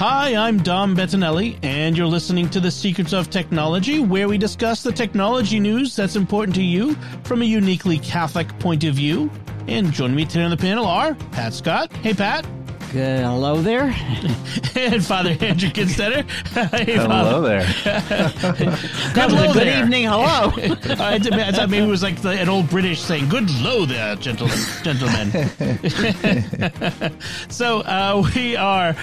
[0.00, 4.82] Hi, I'm Dom Bettinelli, and you're listening to The Secrets of Technology, where we discuss
[4.82, 9.30] the technology news that's important to you from a uniquely Catholic point of view.
[9.68, 11.92] And joining me today on the panel are Pat Scott.
[11.98, 12.46] Hey, Pat.
[12.92, 13.24] Good.
[13.24, 13.84] Hello there.
[14.74, 16.28] and Father Andrew Kinstetter.
[16.72, 17.60] hey, Hello there.
[19.14, 19.80] good, hello good there.
[19.80, 20.06] evening.
[20.06, 20.50] Hello.
[20.98, 24.16] I, I, thought maybe it was like the, an old British saying, "Good hello there,
[24.16, 25.30] gentlemen." gentlemen.
[27.48, 28.96] so uh, we are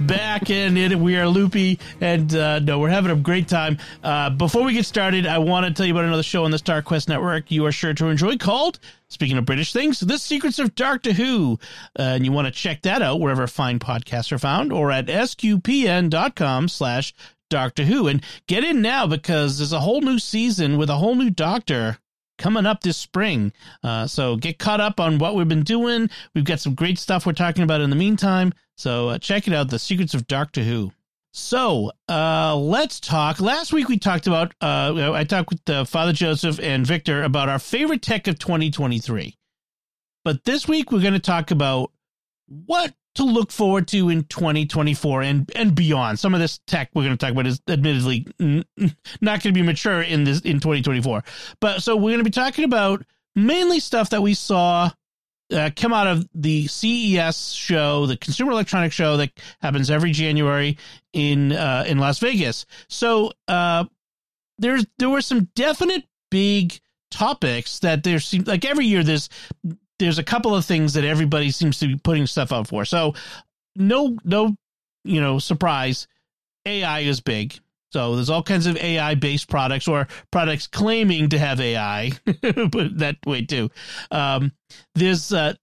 [0.00, 0.98] back in it.
[0.98, 3.78] We are loopy, and uh, no, we're having a great time.
[4.02, 6.56] Uh, before we get started, I want to tell you about another show on the
[6.56, 8.80] StarQuest Network you are sure to enjoy called
[9.14, 11.60] Speaking of British things, The Secrets of Doctor Who.
[11.96, 15.06] Uh, and you want to check that out wherever fine podcasts are found or at
[15.06, 17.14] sqpn.com slash
[17.48, 18.08] Doctor Who.
[18.08, 21.98] And get in now because there's a whole new season with a whole new doctor
[22.38, 23.52] coming up this spring.
[23.84, 26.10] Uh, so get caught up on what we've been doing.
[26.34, 28.52] We've got some great stuff we're talking about in the meantime.
[28.76, 30.90] So uh, check it out, The Secrets of Doctor Who.
[31.36, 33.40] So uh, let's talk.
[33.40, 34.54] Last week we talked about.
[34.60, 39.36] Uh, I talked with uh, Father Joseph and Victor about our favorite tech of 2023.
[40.24, 41.90] But this week we're going to talk about
[42.46, 46.20] what to look forward to in 2024 and and beyond.
[46.20, 48.62] Some of this tech we're going to talk about is admittedly not
[49.20, 51.24] going to be mature in this in 2024.
[51.58, 54.88] But so we're going to be talking about mainly stuff that we saw
[55.52, 60.78] uh, come out of the CES show, the Consumer Electronics Show that happens every January
[61.12, 62.66] in uh, in Las Vegas.
[62.88, 63.84] So uh,
[64.58, 66.78] there's there were some definite big
[67.10, 69.28] topics that there seems like every year there's
[69.98, 72.84] there's a couple of things that everybody seems to be putting stuff out for.
[72.84, 73.14] So
[73.76, 74.56] no no
[75.04, 76.08] you know surprise,
[76.64, 77.58] AI is big.
[77.94, 82.42] So there's all kinds of AI based products or products claiming to have AI, but
[82.98, 83.70] that way too.
[84.10, 84.50] Um,
[84.96, 85.54] there's uh,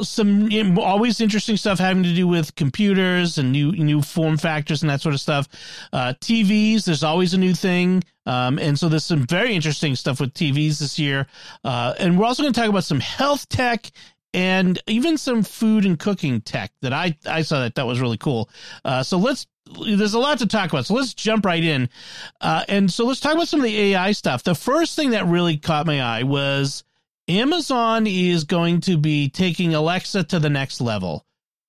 [0.00, 4.88] some always interesting stuff having to do with computers and new new form factors and
[4.88, 5.46] that sort of stuff.
[5.92, 10.20] Uh, TVs, there's always a new thing, um, and so there's some very interesting stuff
[10.20, 11.26] with TVs this year.
[11.64, 13.90] Uh, and we're also going to talk about some health tech
[14.32, 18.16] and even some food and cooking tech that I I saw that that was really
[18.16, 18.48] cool.
[18.86, 20.86] Uh, so let's there's a lot to talk about.
[20.86, 21.88] So let's jump right in.
[22.40, 24.42] Uh, and so let's talk about some of the AI stuff.
[24.42, 26.84] The first thing that really caught my eye was
[27.28, 31.24] Amazon is going to be taking Alexa to the next level.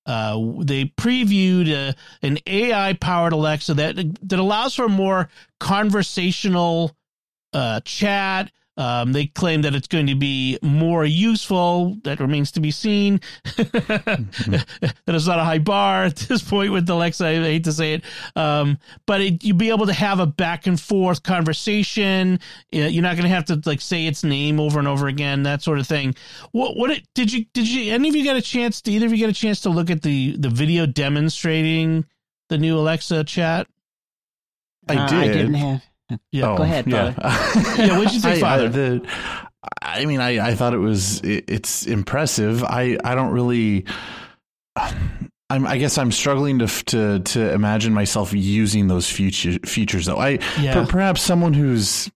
[0.06, 3.96] Uh, they previewed a, an AI powered Alexa that
[4.28, 5.28] that allows for more
[5.58, 6.96] conversational
[7.52, 8.50] uh, chat
[8.80, 11.98] um, they claim that it's going to be more useful.
[12.04, 13.20] That remains to be seen.
[13.44, 14.86] mm-hmm.
[15.04, 17.26] that is not a high bar at this point with Alexa.
[17.26, 18.04] I hate to say it,
[18.36, 22.40] um, but it, you'll be able to have a back and forth conversation.
[22.72, 25.60] You're not going to have to like say its name over and over again, that
[25.60, 26.14] sort of thing.
[26.52, 26.74] What?
[26.74, 26.90] What?
[26.90, 27.44] It, did you?
[27.52, 27.92] Did you?
[27.92, 28.80] Any of you get a chance?
[28.80, 32.06] To, either of you get a chance to look at the the video demonstrating
[32.48, 33.66] the new Alexa chat?
[34.88, 35.18] I did.
[35.18, 35.82] Uh, I didn't have.
[36.32, 36.86] Yeah, oh, go ahead.
[36.86, 37.14] Yeah,
[37.76, 37.98] yeah.
[37.98, 38.66] What did you think, Father?
[38.66, 39.08] I, the,
[39.82, 42.64] I mean, I, I thought it was it, it's impressive.
[42.64, 43.84] I I don't really.
[45.50, 50.16] I'm, I guess I'm struggling to to to imagine myself using those feature, features though.
[50.16, 50.86] I yeah.
[50.88, 52.10] perhaps someone who's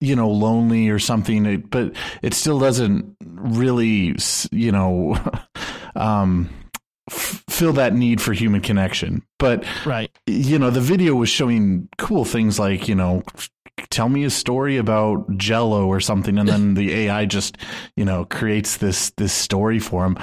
[0.00, 4.14] you know lonely or something, but it still doesn't really
[4.52, 5.18] you know
[5.96, 6.50] um
[7.10, 9.22] fill that need for human connection.
[9.38, 13.22] But right, you know, the video was showing cool things like you know,
[13.90, 17.58] tell me a story about Jello or something, and then the AI just
[17.96, 20.18] you know creates this this story for him.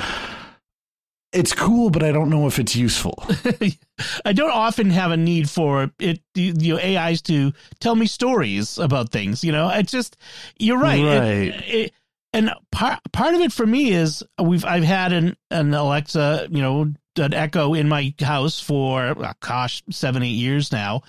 [1.34, 3.24] It's cool, but I don't know if it's useful.
[4.26, 8.78] I don't often have a need for it, you know, AIs to tell me stories
[8.78, 9.42] about things.
[9.42, 10.18] You know, it's just
[10.60, 11.02] you're right.
[11.02, 11.24] Right.
[11.24, 11.94] It, it,
[12.34, 16.62] and part part of it for me is we've I've had an an Alexa, you
[16.62, 21.02] know, an Echo in my house for oh, gosh seven eight years now,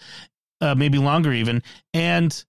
[0.61, 1.63] uh, maybe longer even,
[1.95, 2.45] and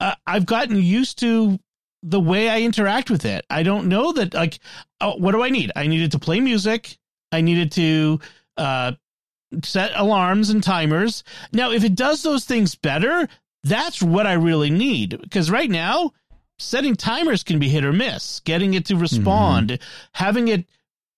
[0.00, 1.58] uh, I've gotten used to
[2.02, 3.44] the way I interact with it.
[3.50, 4.58] I don't know that like
[5.00, 5.72] oh, what do I need?
[5.76, 6.96] I needed to play music.
[7.30, 8.20] I needed to
[8.56, 8.92] uh,
[9.62, 11.24] set alarms and timers.
[11.52, 13.28] Now, if it does those things better,
[13.64, 16.12] that's what I really need because right now
[16.62, 18.40] setting timers can be hit or miss.
[18.40, 19.82] Getting it to respond, mm-hmm.
[20.12, 20.66] having it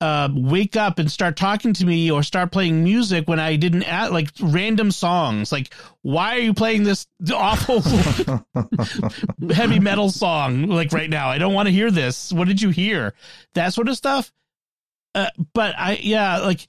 [0.01, 3.85] uh, wake up and start talking to me or start playing music when I didn't
[3.85, 5.51] add like random songs.
[5.51, 7.81] Like, why are you playing this awful
[9.51, 11.29] heavy metal song like right now?
[11.29, 12.33] I don't want to hear this.
[12.33, 13.15] What did you hear?
[13.55, 14.31] That sort of stuff.
[15.15, 16.67] Uh, but I, yeah, like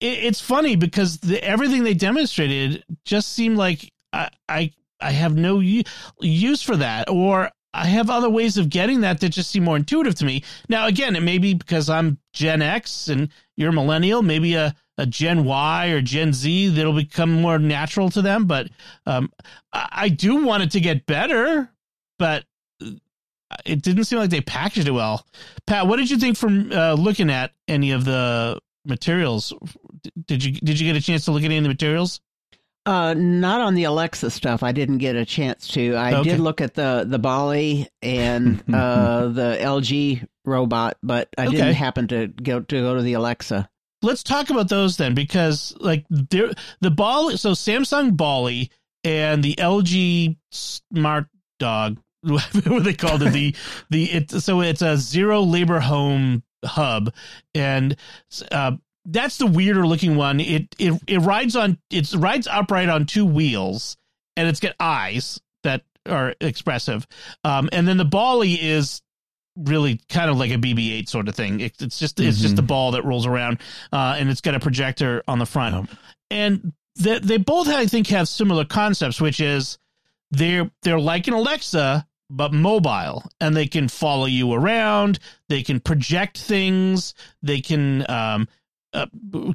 [0.00, 5.36] it, it's funny because the, everything they demonstrated just seemed like I, I, I have
[5.36, 9.64] no use for that, or I have other ways of getting that that just seem
[9.64, 10.44] more intuitive to me.
[10.68, 14.74] Now, again, it may be because I'm Gen X and you're a millennial, maybe a,
[14.96, 18.46] a Gen Y or Gen Z that'll become more natural to them.
[18.46, 18.68] But
[19.06, 19.32] um,
[19.72, 21.68] I, I do want it to get better,
[22.18, 22.44] but
[23.64, 25.26] it didn't seem like they packaged it well.
[25.66, 29.52] Pat, what did you think from uh, looking at any of the materials?
[30.26, 32.20] Did you did you get a chance to look at any of the materials?
[32.86, 34.62] Uh, not on the Alexa stuff.
[34.62, 35.94] I didn't get a chance to.
[35.94, 36.30] I okay.
[36.30, 41.56] did look at the the Ballie and uh, the LG robot, but I okay.
[41.56, 43.68] didn't happen to go to go to the Alexa.
[44.02, 46.50] Let's talk about those then, because like there,
[46.82, 47.36] the ball.
[47.38, 48.70] So Samsung Ballie
[49.02, 51.26] and the LG Smart
[51.58, 53.56] Dog, what they called it, the
[53.90, 54.30] the it.
[54.30, 57.14] So it's a zero labor home hub,
[57.54, 57.96] and
[58.52, 58.72] uh,
[59.04, 60.40] that's the weirder looking one.
[60.40, 63.96] It it it rides on it rides upright on two wheels,
[64.36, 67.06] and it's got eyes that are expressive.
[67.42, 69.02] Um, and then the Ballie is
[69.56, 71.60] really kind of like a BB-8 sort of thing.
[71.60, 72.42] It, it's just it's mm-hmm.
[72.42, 73.60] just a ball that rolls around,
[73.92, 75.90] uh, and it's got a projector on the front.
[76.30, 79.78] And they they both I think have similar concepts, which is
[80.30, 85.18] they're they're like an Alexa but mobile and they can follow you around
[85.50, 87.12] they can project things
[87.42, 88.48] they can um,
[88.94, 89.06] uh,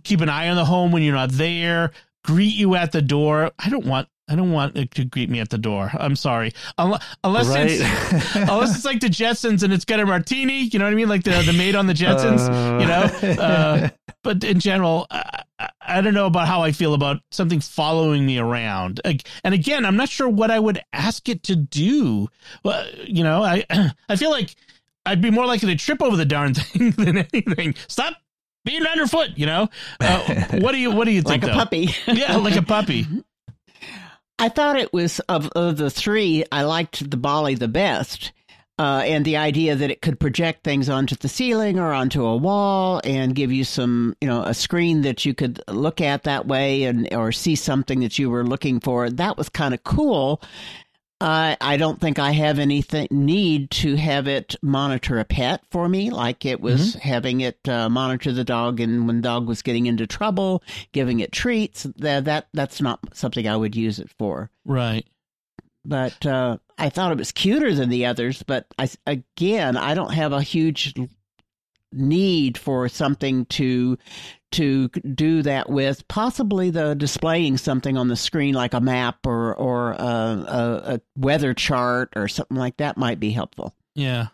[0.03, 1.91] keep an eye on the home when you're not there,
[2.24, 3.51] greet you at the door.
[3.57, 5.89] I don't want I don't want it to greet me at the door.
[5.91, 6.53] I'm sorry.
[6.77, 7.68] Unless, unless right.
[7.71, 10.95] it's unless it's like the Jetsons and it's got a martini, you know what I
[10.95, 11.09] mean?
[11.09, 13.41] Like the the maid on the Jetsons, uh, you know.
[13.41, 13.89] Uh,
[14.24, 15.44] but in general, I,
[15.81, 19.01] I, don't know about how I feel about something following me around.
[19.03, 22.27] And again, I'm not sure what I would ask it to do.
[22.63, 23.65] Well, you know, I
[24.09, 24.56] I feel like
[25.07, 27.74] I'd be more likely to trip over the darn thing than anything.
[27.88, 28.13] Stop
[28.66, 29.70] being underfoot, you know.
[30.00, 31.44] Uh, what do you what do you think?
[31.44, 31.60] like a though?
[31.60, 31.90] puppy.
[32.08, 33.06] yeah, like a puppy.
[34.40, 38.32] I thought it was of, of the three, I liked the Ballie the best.
[38.78, 42.38] Uh, and the idea that it could project things onto the ceiling or onto a
[42.38, 46.48] wall and give you some, you know, a screen that you could look at that
[46.48, 49.10] way and or see something that you were looking for.
[49.10, 50.42] That was kind of cool.
[51.21, 55.89] I I don't think I have anything need to have it monitor a pet for
[55.89, 57.00] me, like it was mm-hmm.
[57.00, 61.19] having it uh, monitor the dog, and when the dog was getting into trouble, giving
[61.19, 61.83] it treats.
[61.98, 64.50] That that that's not something I would use it for.
[64.66, 65.06] Right.
[65.86, 68.44] But uh, I thought it was cuter than the others.
[68.44, 70.94] But I again, I don't have a huge
[71.91, 73.97] need for something to
[74.51, 79.56] to do that with possibly the displaying something on the screen like a map or
[79.56, 84.27] or a, a, a weather chart or something like that might be helpful yeah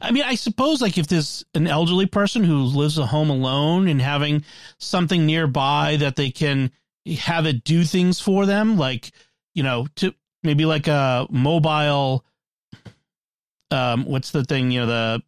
[0.00, 3.88] I mean, I suppose like if there's an elderly person who lives at home alone
[3.88, 4.44] and having
[4.78, 6.70] something nearby that they can
[7.18, 9.12] have it do things for them, like
[9.54, 12.24] you know, to maybe like a mobile,
[13.70, 14.70] um, what's the thing?
[14.70, 15.22] You know, the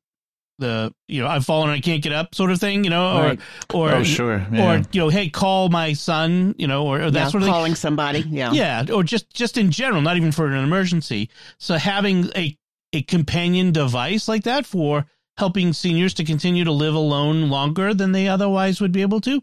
[0.59, 3.17] the you know I've fallen and I can't get up sort of thing, you know,
[3.17, 3.41] or right.
[3.75, 4.77] or oh, sure, yeah.
[4.77, 7.49] or you know, hey, call my son, you know, or, or that yeah, sort of
[7.49, 7.77] calling thing.
[7.77, 11.31] somebody, yeah, yeah, or just just in general, not even for an emergency.
[11.59, 12.57] So having a
[12.93, 18.13] a companion device like that for helping seniors to continue to live alone longer than
[18.13, 19.41] they otherwise would be able to.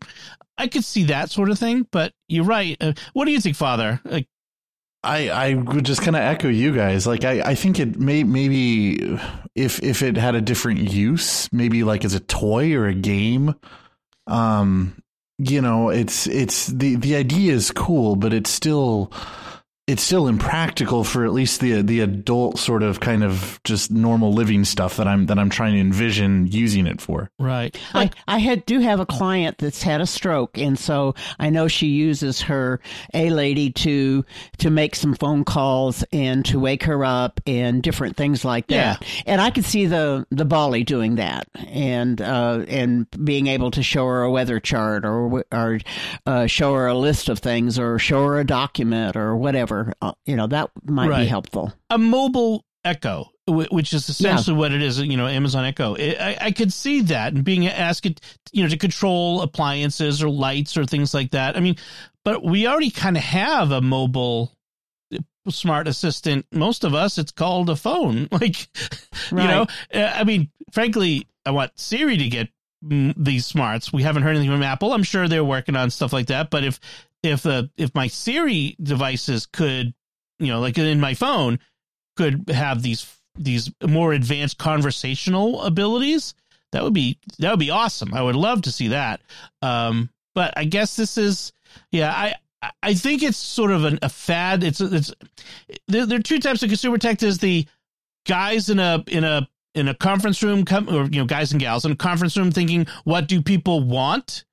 [0.58, 2.78] I could see that sort of thing, but you're right.
[2.80, 4.00] Uh, what do you think, Father?
[4.06, 4.28] Like,
[5.04, 7.06] I, I would just kind of echo you guys.
[7.06, 9.20] Like I, I think it may maybe
[9.54, 13.56] if if it had a different use, maybe like as a toy or a game.
[14.28, 14.96] Um,
[15.38, 19.12] you know, it's it's the the idea is cool, but it's still
[19.86, 24.32] it's still impractical for at least the the adult sort of kind of just normal
[24.32, 27.30] living stuff that I'm that I'm trying to envision using it for.
[27.38, 27.78] Right.
[27.94, 31.68] I I had do have a client that's had a stroke, and so I know
[31.68, 32.80] she uses her
[33.14, 34.24] a lady to
[34.60, 39.02] to make some phone calls and to wake her up and different things like that.
[39.02, 39.24] Yeah.
[39.26, 43.84] And I could see the the Ballie doing that and uh, and being able to
[43.84, 45.80] show her a weather chart or or
[46.26, 49.94] uh, show her a list of things or show her a document or whatever whatever,
[50.02, 51.24] uh, you know, that might right.
[51.24, 51.74] be helpful.
[51.90, 54.60] A mobile Echo, which is essentially yeah.
[54.60, 55.96] what it is, you know, Amazon Echo.
[55.96, 58.06] I, I could see that and being asked,
[58.52, 61.56] you know, to control appliances or lights or things like that.
[61.56, 61.78] I mean,
[62.26, 64.52] but we already kind of have a mobile
[65.48, 66.46] smart assistant.
[66.52, 68.28] Most of us, it's called a phone.
[68.32, 68.68] Like,
[69.32, 69.44] right.
[69.44, 72.50] you know, uh, I mean, frankly, I want Siri to get
[72.84, 73.94] mm, these smarts.
[73.94, 74.92] We haven't heard anything from Apple.
[74.92, 76.50] I'm sure they're working on stuff like that.
[76.50, 76.80] But if
[77.24, 79.94] if the if my Siri devices could,
[80.40, 81.60] you know, like in my phone,
[82.16, 86.36] could have these these more advanced conversational abilities,
[86.72, 88.14] that would be that would be awesome.
[88.14, 89.22] I would love to see that.
[89.62, 91.54] Um, but I guess this is,
[91.92, 92.36] yeah, I
[92.82, 94.64] I think it's sort of an, a fad.
[94.64, 95.14] It's it's
[95.88, 97.20] there, there are two types of consumer tech.
[97.20, 97.66] There's the
[98.26, 101.60] guys in a in a in a conference room, come or you know, guys and
[101.60, 104.46] gals in a conference room thinking, what do people want?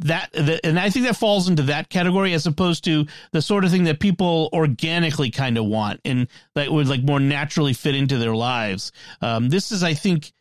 [0.00, 0.30] That,
[0.64, 3.84] and I think that falls into that category as opposed to the sort of thing
[3.84, 8.34] that people organically kind of want and that would like more naturally fit into their
[8.34, 8.92] lives.
[9.20, 10.32] Um, this is, I think,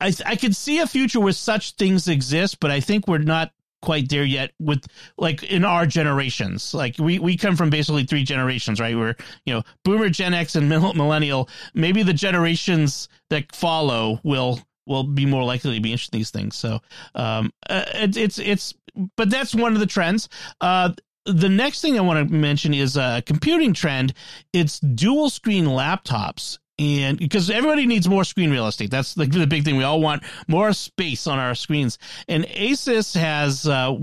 [0.00, 3.52] I I could see a future where such things exist, but I think we're not
[3.84, 4.86] quite there yet with
[5.18, 6.72] like in our generations.
[6.72, 8.96] Like we we come from basically three generations right?
[8.96, 9.14] We're
[9.44, 11.48] you know boomer gen x and millennial.
[11.74, 16.30] Maybe the generations that follow will will be more likely to be interested in these
[16.30, 16.56] things.
[16.56, 16.80] So
[17.14, 18.74] um uh, it, it's it's
[19.16, 20.28] but that's one of the trends.
[20.60, 20.92] Uh
[21.26, 24.12] the next thing I want to mention is a computing trend.
[24.52, 28.90] It's dual screen laptops and because everybody needs more screen real estate.
[28.90, 29.76] That's like the big thing.
[29.76, 31.98] We all want more space on our screens.
[32.28, 33.96] And asus has uh,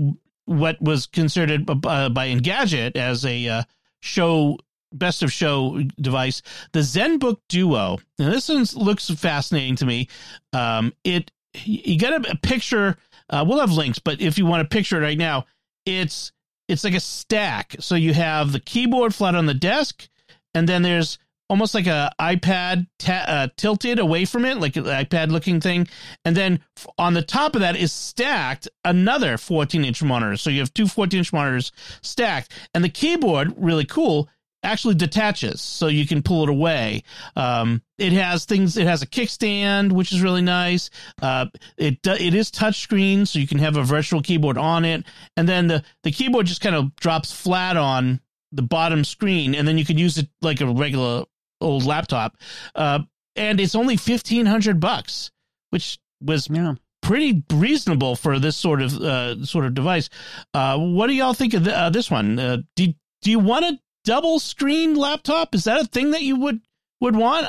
[0.46, 3.62] what was considered uh, by engadget as a uh,
[4.00, 4.58] show
[4.92, 10.08] best of show device the zenbook duo and this one looks fascinating to me
[10.52, 12.96] um, it you get a, a picture
[13.30, 15.44] uh, we'll have links but if you want to picture it right now
[15.86, 16.32] it's
[16.68, 20.08] it's like a stack so you have the keyboard flat on the desk
[20.54, 21.18] and then there's
[21.52, 25.86] almost like a iPad ta- uh, tilted away from it, like an iPad looking thing.
[26.24, 26.60] And then
[26.96, 30.38] on the top of that is stacked another 14 inch monitor.
[30.38, 31.70] So you have two 14 inch monitors
[32.00, 32.52] stacked.
[32.72, 34.30] And the keyboard, really cool,
[34.62, 37.02] actually detaches so you can pull it away.
[37.36, 40.90] Um, it has things, it has a kickstand, which is really nice.
[41.20, 45.04] Uh, it, it is touchscreen, so you can have a virtual keyboard on it.
[45.36, 48.20] And then the, the keyboard just kind of drops flat on
[48.52, 51.24] the bottom screen and then you can use it like a regular
[51.62, 52.36] old laptop,
[52.74, 52.98] uh,
[53.36, 55.30] and it's only fifteen hundred bucks,
[55.70, 56.74] which was yeah.
[57.02, 60.10] pretty reasonable for this sort of uh, sort of device.
[60.52, 62.38] Uh, what do y'all think of uh, this one?
[62.38, 62.88] Uh, do
[63.22, 65.54] do you want a double screen laptop?
[65.54, 66.60] Is that a thing that you would
[67.00, 67.46] would want?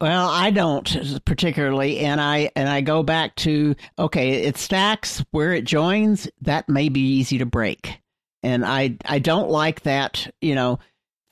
[0.00, 5.52] Well, I don't particularly, and I and I go back to okay, it stacks where
[5.52, 6.28] it joins.
[6.42, 8.00] That may be easy to break,
[8.42, 10.32] and I I don't like that.
[10.40, 10.78] You know,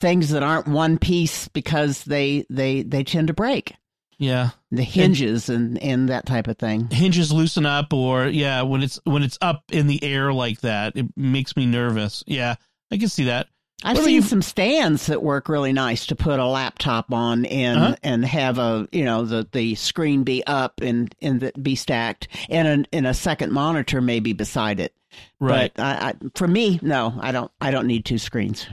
[0.00, 3.74] things that aren't one piece because they they they tend to break.
[4.18, 4.50] Yeah.
[4.72, 6.90] The hinges and, and, and that type of thing.
[6.90, 10.96] Hinges loosen up or yeah, when it's when it's up in the air like that,
[10.96, 12.24] it makes me nervous.
[12.26, 12.56] Yeah.
[12.90, 13.48] I can see that.
[13.84, 14.22] I've what seen you...
[14.22, 17.96] some stands that work really nice to put a laptop on and uh-huh.
[18.02, 22.28] and have a you know the the screen be up and and the, be stacked
[22.48, 24.94] and an, and a second monitor maybe beside it.
[25.40, 25.72] Right.
[25.74, 27.50] But I, I, for me, no, I don't.
[27.60, 28.66] I don't need two screens.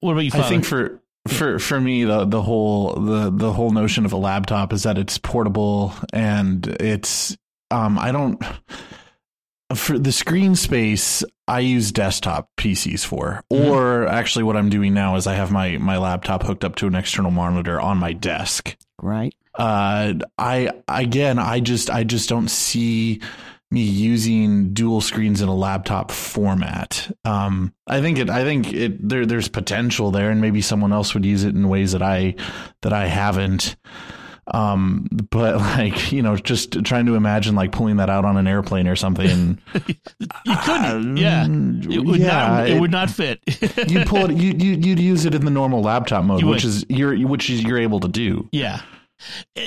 [0.00, 0.30] What about you?
[0.30, 0.44] Father?
[0.44, 4.16] I think for for for me the the whole the the whole notion of a
[4.16, 7.36] laptop is that it's portable and it's
[7.70, 8.42] um I don't
[9.74, 13.70] for the screen space I use desktop PCs for mm-hmm.
[13.70, 16.86] or actually what I'm doing now is I have my my laptop hooked up to
[16.86, 18.76] an external monitor on my desk.
[19.00, 19.34] Right.
[19.54, 23.20] Uh I again I just I just don't see
[23.74, 27.14] me using dual screens in a laptop format.
[27.24, 28.30] Um, I think it.
[28.30, 29.06] I think it.
[29.06, 32.36] There, there's potential there, and maybe someone else would use it in ways that I
[32.82, 33.76] that I haven't.
[34.46, 38.46] Um, but like you know, just trying to imagine like pulling that out on an
[38.46, 39.58] airplane or something.
[39.74, 41.18] you couldn't.
[41.18, 42.68] Uh, yeah, it would yeah, not.
[42.68, 43.40] It, it, would not fit.
[43.88, 44.36] you pull it.
[44.36, 47.62] You, you you'd use it in the normal laptop mode, which is you're which is
[47.62, 48.48] you're able to do.
[48.52, 48.82] Yeah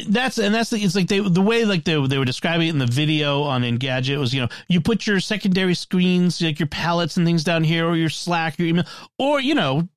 [0.10, 2.72] that's and that's the, it's like they the way like they they were describing it
[2.72, 6.68] in the video on Engadget was you know you put your secondary screens like your
[6.68, 8.86] palettes and things down here or your Slack your email
[9.18, 9.88] or you know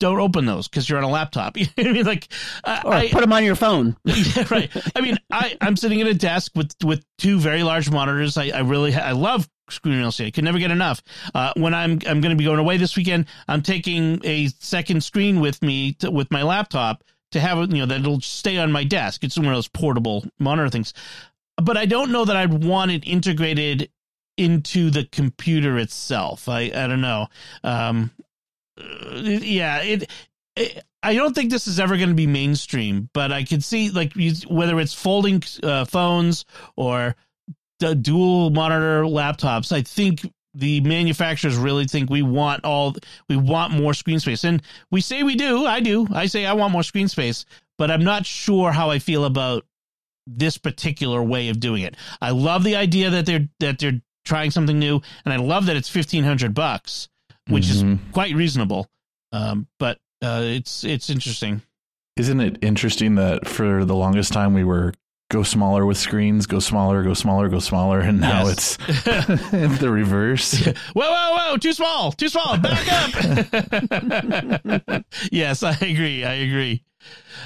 [0.00, 1.56] don't open those because you're on a laptop.
[1.58, 2.28] You know I mean, like,
[2.84, 3.96] or I, put them on your phone.
[4.04, 4.70] yeah, right.
[4.94, 8.36] I mean, I I'm sitting at a desk with with two very large monitors.
[8.36, 10.26] I, I really I love screen real estate.
[10.26, 11.02] I could never get enough.
[11.34, 15.02] Uh, when I'm I'm going to be going away this weekend, I'm taking a second
[15.02, 18.72] screen with me to, with my laptop to have you know that it'll stay on
[18.72, 19.24] my desk.
[19.24, 20.94] It's one of those portable monitor things.
[21.56, 23.90] But I don't know that I'd want it integrated
[24.36, 26.48] into the computer itself.
[26.48, 27.28] I I don't know.
[27.64, 28.17] Um, uh,
[29.14, 30.10] yeah, it,
[30.56, 33.90] it, I don't think this is ever going to be mainstream, but I can see
[33.90, 34.12] like
[34.48, 36.44] whether it's folding uh, phones
[36.76, 37.16] or
[37.78, 39.72] dual monitor laptops.
[39.72, 40.20] I think
[40.54, 42.96] the manufacturers really think we want all
[43.28, 46.54] we want more screen space and we say we do i do i say i
[46.54, 47.44] want more screen space
[47.76, 49.64] but i'm not sure how i feel about
[50.36, 51.96] this particular way of doing it.
[52.20, 55.76] I love the idea that they're that they're trying something new, and I love that
[55.76, 57.08] it's fifteen hundred bucks,
[57.48, 57.94] which Mhm.
[57.94, 58.88] is quite reasonable.
[59.32, 61.60] Um, but uh, it's it's interesting.
[62.16, 64.92] Isn't it interesting that for the longest time we were
[65.30, 68.78] go smaller with screens, go smaller, go smaller, go smaller, and now Yes.
[68.88, 70.64] it's the reverse.
[70.94, 71.56] Whoa, whoa, whoa!
[71.58, 72.56] Too small, too small.
[72.58, 73.10] Back up.
[75.30, 76.24] yes, I agree.
[76.24, 76.82] I agree.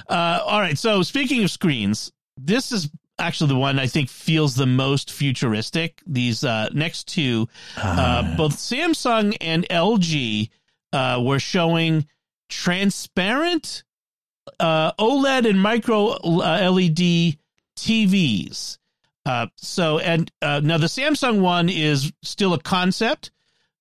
[0.08, 0.78] Uh, all right.
[0.78, 2.88] So speaking of screens, this is
[3.22, 6.02] actually the one I think feels the most futuristic.
[6.06, 10.50] These uh, next two, uh, both Samsung and LG,
[10.92, 12.06] uh, were showing
[12.48, 13.84] transparent
[14.60, 17.36] uh, OLED and micro uh, LED
[17.76, 18.78] TVs.
[19.24, 23.30] Uh, so and uh, now the Samsung one is still a concept.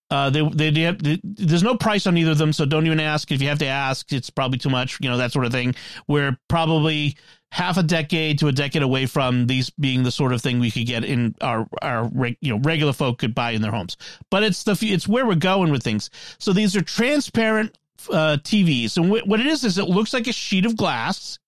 [0.09, 2.99] Uh, they, they, they have, there's no price on either of them, so don't even
[2.99, 3.31] ask.
[3.31, 5.73] If you have to ask, it's probably too much, you know, that sort of thing.
[6.05, 7.15] We're probably
[7.51, 10.71] half a decade to a decade away from these being the sort of thing we
[10.71, 13.97] could get in our our you know regular folk could buy in their homes.
[14.29, 16.09] But it's the it's where we're going with things.
[16.39, 17.77] So these are transparent
[18.09, 21.39] uh, TVs, and wh- what it is is it looks like a sheet of glass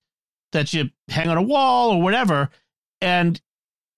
[0.51, 2.49] that you hang on a wall or whatever,
[3.01, 3.39] and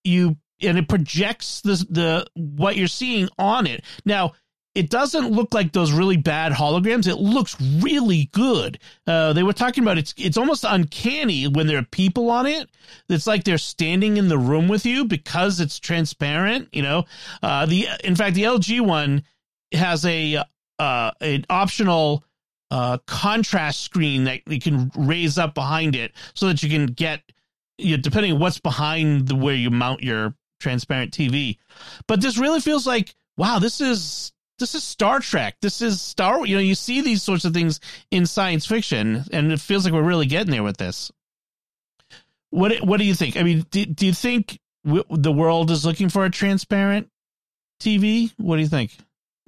[0.03, 3.83] you and it projects the the what you're seeing on it.
[4.05, 4.33] Now
[4.75, 7.07] it doesn't look like those really bad holograms.
[7.07, 8.77] It looks really good.
[9.07, 12.69] Uh, they were talking about it's it's almost uncanny when there are people on it.
[13.07, 16.67] It's like they're standing in the room with you because it's transparent.
[16.73, 17.05] You know,
[17.41, 19.23] uh, the in fact the LG one
[19.71, 20.43] has a
[20.77, 22.25] uh, an optional
[22.69, 27.21] uh, contrast screen that you can raise up behind it so that you can get
[27.77, 31.57] you know, depending on what's behind the where you mount your transparent TV.
[32.07, 35.55] But this really feels like wow, this is this is Star Trek.
[35.61, 36.45] This is Star.
[36.45, 37.79] You know, you see these sorts of things
[38.11, 41.11] in science fiction, and it feels like we're really getting there with this.
[42.51, 43.37] What What do you think?
[43.37, 47.09] I mean, do, do you think w- the world is looking for a transparent
[47.81, 48.31] TV?
[48.37, 48.95] What do you think?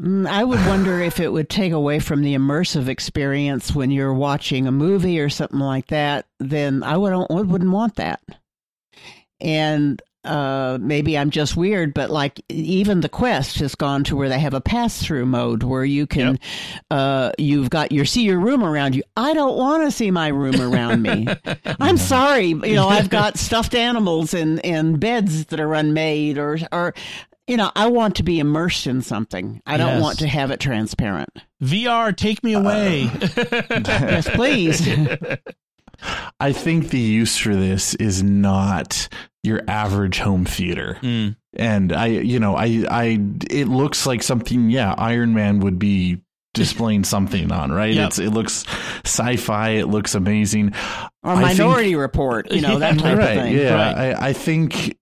[0.01, 4.13] Mm, I would wonder if it would take away from the immersive experience when you're
[4.13, 6.25] watching a movie or something like that.
[6.39, 8.21] Then I would wouldn't want that.
[9.39, 14.29] And uh, maybe I'm just weird, but like even the Quest has gone to where
[14.29, 16.39] they have a pass through mode where you can, Yep.
[16.91, 19.03] uh, you've got your see your room around you.
[19.15, 21.27] I don't want to see my room around me.
[21.79, 26.57] I'm sorry, you know I've got stuffed animals and and beds that are unmade or
[26.71, 26.93] or.
[27.49, 29.61] You know, I want to be immersed in something.
[29.65, 30.01] I don't Yes.
[30.01, 31.29] want to have it transparent.
[31.63, 33.09] VR, take me away.
[33.87, 34.85] Yes, please.
[36.39, 39.07] I think the use for this is not
[39.47, 40.99] your average home theater.
[41.01, 41.35] Mm.
[41.55, 46.21] And I, you know, I, I, it looks like something, yeah, Iron Man would be
[46.53, 47.93] displaying something on, right?
[47.93, 48.07] Yep.
[48.07, 48.65] It's, it looks
[49.05, 49.69] sci-fi.
[49.69, 50.73] It looks amazing.
[51.23, 53.37] Or I think- Minority Report, you know, that type right.
[53.37, 53.57] of thing.
[53.57, 53.73] Yeah.
[53.73, 54.15] Right.
[54.15, 54.97] I, I think,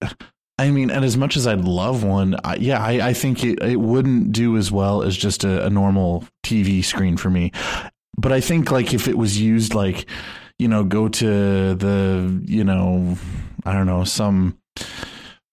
[0.58, 3.62] I mean, and as much as I'd love one, I, yeah, I, I think it,
[3.62, 7.52] it wouldn't do as well as just a, a normal TV screen for me.
[8.18, 10.06] But I think like if it was used like,
[10.58, 13.18] you know, go to the, you know,
[13.66, 14.58] I don't know, some,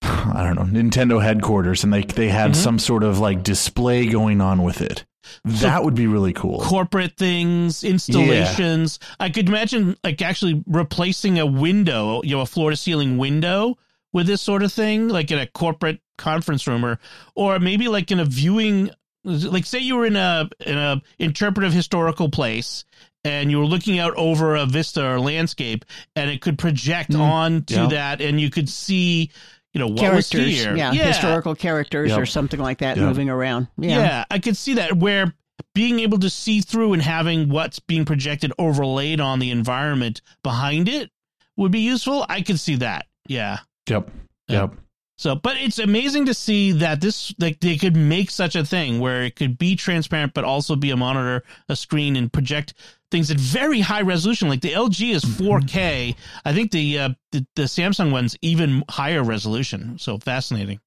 [0.03, 2.57] I don't know, Nintendo headquarters and they, they had Mhm.
[2.57, 5.05] some sort of like display going on with it.
[5.47, 6.61] So- That would be really cool.
[6.61, 8.99] corporate things, installations.
[9.21, 13.77] I could imagine like actually replacing a window, you know, a floor to ceiling window
[14.13, 16.99] with this sort of thing, like in a corporate conference room or
[17.35, 18.91] or maybe like in a viewing
[19.25, 22.85] like say you were in a in a interpretive historical place
[23.25, 25.85] and you were looking out over a vista or landscape
[26.17, 27.87] and it could project Mm, on to yeah.
[27.89, 29.31] that and you could see
[29.73, 30.77] you know what characters, was here.
[30.77, 32.19] yeah, historical characters Yep.
[32.21, 33.07] or something like that Yep.
[33.07, 33.69] moving around.
[33.79, 33.99] Yeah.
[33.99, 34.25] Yeah.
[34.31, 35.33] I could see that where
[35.75, 40.89] being able to see through and having what's being projected overlaid on the environment behind
[40.89, 41.11] it
[41.57, 42.27] would be useful.
[42.29, 43.07] I could see that.
[43.29, 43.59] Yeah.
[43.89, 44.11] Yep.
[44.49, 44.61] Yeah.
[44.63, 44.75] Yep.
[45.23, 48.99] So, but it's amazing to see that this, like, they could make such a thing
[48.99, 52.75] where it could be transparent, but also be a monitor, a screen, and project
[53.13, 54.49] things at very high resolution.
[54.49, 56.17] Like the LG is 4K.
[56.45, 59.97] I think the, uh, the the Samsung one's even higher resolution.
[59.97, 60.81] So fascinating.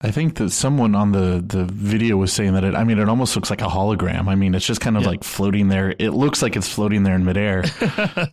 [0.00, 3.08] I think that someone on the, the video was saying that it, I mean, it
[3.08, 4.28] almost looks like a hologram.
[4.28, 5.08] I mean, it's just kind of Yeah.
[5.08, 5.92] like floating there.
[5.98, 7.62] It looks like it's floating there in midair.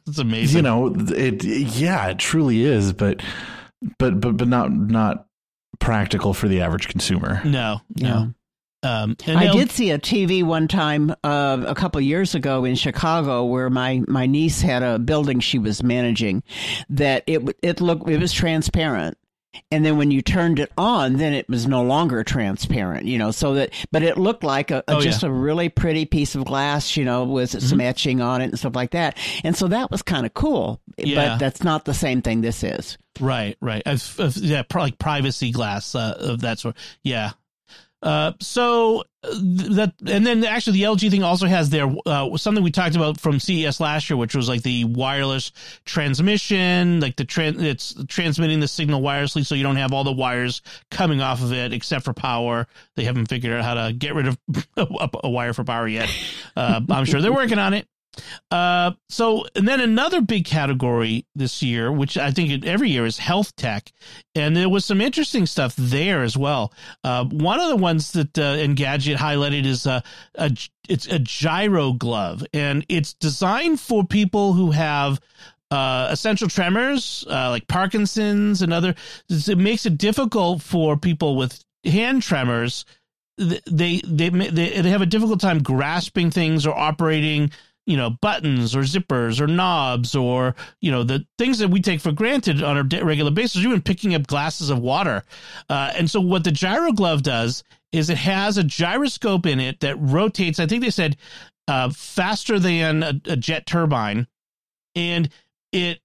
[0.06, 0.58] it's amazing.
[0.58, 3.24] you know, it, yeah, it truly is, but,
[3.98, 5.26] but, but, but not, not
[5.80, 7.42] practical for the average consumer.
[7.46, 8.34] no, no.
[8.82, 12.76] Um, and I did see a TV one time uh, a couple years ago in
[12.76, 16.44] Chicago where my, my niece had a building she was managing
[16.90, 19.18] that it it looked it was transparent.
[19.72, 23.32] And then when you turned it on, then it was no longer transparent, you know.
[23.32, 26.46] So that, but it looked like a, a Oh, just a really pretty piece of
[26.46, 27.66] glass, you know, with Mm-hmm.
[27.68, 29.18] some etching on it and stuff like that.
[29.44, 30.80] And so that was kind of cool.
[30.98, 31.32] Yeah.
[31.32, 32.98] But that's not the same thing this is.
[33.20, 33.84] Right, right.
[33.86, 36.76] Of, yeah, like privacy glass uh, of that sort.
[37.04, 37.32] Yeah.
[38.02, 42.64] Uh, so uh, that and then actually the LG thing also has their uh, something
[42.64, 45.52] we talked about from CES last year, which was like the wireless
[45.84, 50.14] transmission, like the tran- it's transmitting the signal wirelessly, so you don't have all the
[50.14, 52.68] wires coming off of it except for power.
[52.96, 54.38] They haven't figured out how to get rid of
[54.78, 56.10] a, a wire for power yet.
[56.56, 57.86] Uh, I'm sure they're working on it.
[58.52, 63.18] Uh, so and then another big category this year, which I think every year is
[63.18, 63.92] health tech,
[64.36, 66.74] and there was some interesting stuff there as well.
[67.04, 70.02] Uh, one of the ones that uh, Engadget highlighted is uh,
[70.36, 70.52] a
[70.88, 75.20] it's a gyro glove, and it's designed for people who have
[75.72, 78.96] uh, essential tremors, uh, like Parkinson's and other.
[79.30, 82.86] It makes it difficult for people with hand tremors.
[83.38, 87.52] They they they they have a difficult time grasping things or operating
[87.90, 92.00] you know buttons or zippers or knobs or you know the things that we take
[92.00, 95.24] for granted on a regular basis even picking up glasses of water.
[95.70, 99.80] Uh, and so what the gyro glove does is it has a gyroscope in it
[99.80, 101.18] that rotates i think they said
[101.70, 104.26] uh, faster than a, a, jet turbine.
[104.96, 105.30] And
[105.72, 106.00] it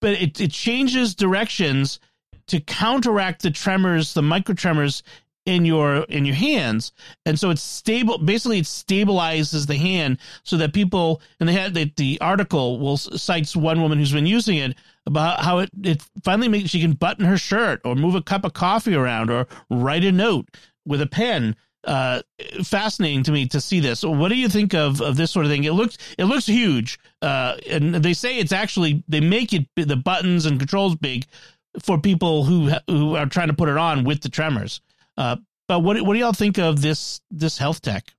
[0.00, 2.00] but it, it changes directions
[2.46, 5.02] to counteract the tremors the micro tremors
[5.46, 6.92] in your in your hands.
[7.24, 11.74] And so it's stable basically it stabilizes the hand so that people and they had
[11.74, 14.76] the, the article will cites one woman who's been using it
[15.06, 18.44] about how it it finally makes she can button her shirt or move a cup
[18.44, 20.48] of coffee around or write a note
[20.86, 21.56] with a pen.
[21.84, 22.20] Uh
[22.62, 24.02] fascinating to me to see this.
[24.02, 25.64] What do you think of of this sort of thing?
[25.64, 26.98] It looks it looks huge.
[27.22, 31.24] Uh and they say it's actually they make it the buttons and controls big
[31.82, 34.82] for people who who are trying to put it on with the tremors
[35.20, 35.36] uh,
[35.68, 38.12] but what what do y'all think of this this health tech?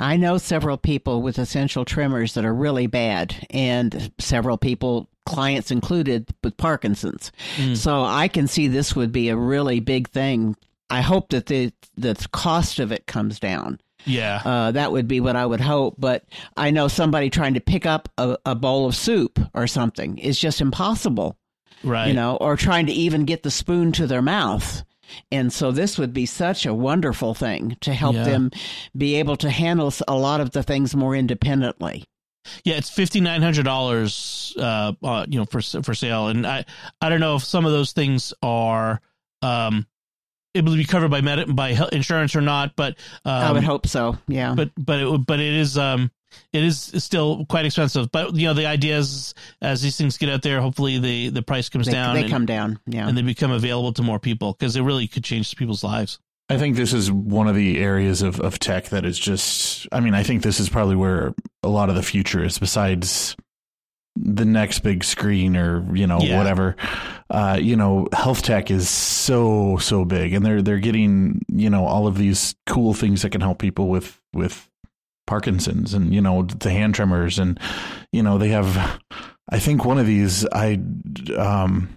[0.00, 5.70] I know several people with essential tremors that are really bad, and several people, clients
[5.70, 7.32] included, with Parkinson's.
[7.56, 7.76] Mm.
[7.76, 10.56] So I can see this would be a really big thing.
[10.90, 13.80] I hope that the the cost of it comes down.
[14.04, 15.96] Yeah, uh, that would be what I would hope.
[15.98, 16.24] But
[16.56, 20.38] I know somebody trying to pick up a, a bowl of soup or something is
[20.38, 21.38] just impossible.
[21.84, 22.08] Right.
[22.08, 24.82] You know, or trying to even get the spoon to their mouth.
[25.30, 28.24] And so this would be such a wonderful thing to help yeah.
[28.24, 28.50] them
[28.96, 32.04] be able to handle a lot of the things more independently.
[32.64, 36.64] Yeah, it's fifty nine hundred dollars, uh, uh, you know, for for sale, and I
[37.00, 39.00] I don't know if some of those things are
[39.42, 39.86] um
[40.54, 43.86] able to be covered by med- by insurance or not, but um, I would hope
[43.86, 44.16] so.
[44.28, 46.10] Yeah, but but it, but it is um
[46.52, 48.10] it is still quite expensive.
[48.12, 51.42] But you know, the idea is as these things get out there, hopefully the the
[51.42, 52.14] price comes they, down.
[52.14, 55.06] They and, come down, yeah, and they become available to more people because it really
[55.06, 56.18] could change people's lives.
[56.50, 60.00] I think this is one of the areas of, of tech that is just, I
[60.00, 63.36] mean, I think this is probably where a lot of the future is besides
[64.16, 66.38] the next big screen or, you know, yeah.
[66.38, 66.74] whatever.
[67.28, 71.84] Uh, you know, health tech is so, so big and they're, they're getting, you know,
[71.84, 74.67] all of these cool things that can help people with, with
[75.28, 77.60] Parkinson's and you know the hand tremors and
[78.12, 79.00] you know they have
[79.50, 80.80] I think one of these I
[81.36, 81.94] um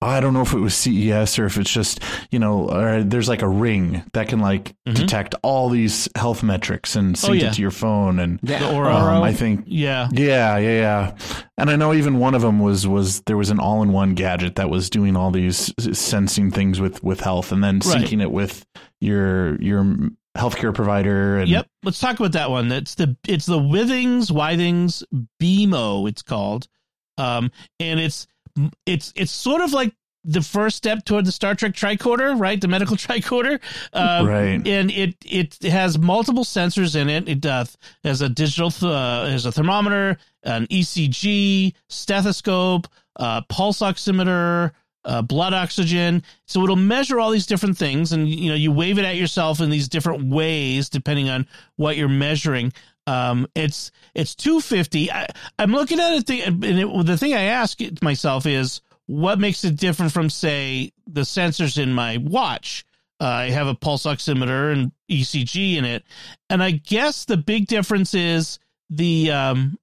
[0.00, 3.42] I don't know if it was CES or if it's just, you know, there's like
[3.42, 4.94] a ring that can like mm-hmm.
[4.94, 7.48] detect all these health metrics and sync oh, yeah.
[7.48, 8.68] it to your phone and the
[9.16, 10.08] Um, I think yeah.
[10.12, 11.16] Yeah, yeah, yeah.
[11.56, 14.70] And I know even one of them was was there was an all-in-one gadget that
[14.70, 17.98] was doing all these sensing things with with health and then right.
[17.98, 18.64] syncing it with
[19.00, 21.38] your your healthcare provider.
[21.38, 21.68] And- yep.
[21.82, 22.68] Let's talk about that one.
[22.68, 25.02] That's the it's the Withings Withings
[25.40, 26.08] BeamO.
[26.08, 26.68] It's called,
[27.16, 28.26] um, and it's
[28.86, 32.60] it's it's sort of like the first step toward the Star Trek tricorder, right?
[32.60, 33.60] The medical tricorder,
[33.92, 34.66] uh, right?
[34.66, 37.28] And it it has multiple sensors in it.
[37.28, 37.64] It uh,
[38.04, 44.72] has a digital, th- uh, has a thermometer, an ECG, stethoscope, uh, pulse oximeter,
[45.04, 46.22] uh, blood oxygen.
[46.46, 49.60] So it'll measure all these different things, and you know you wave it at yourself
[49.60, 52.72] in these different ways depending on what you're measuring.
[53.06, 55.10] Um, it's it's two fifty.
[55.58, 59.76] I'm looking at it, and it, the thing I ask myself is, what makes it
[59.76, 62.84] different from say the sensors in my watch?
[63.20, 66.04] Uh, I have a pulse oximeter and ECG in it,
[66.50, 68.58] and I guess the big difference is
[68.90, 69.78] the um,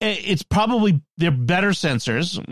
[0.00, 2.42] it's probably they're better sensors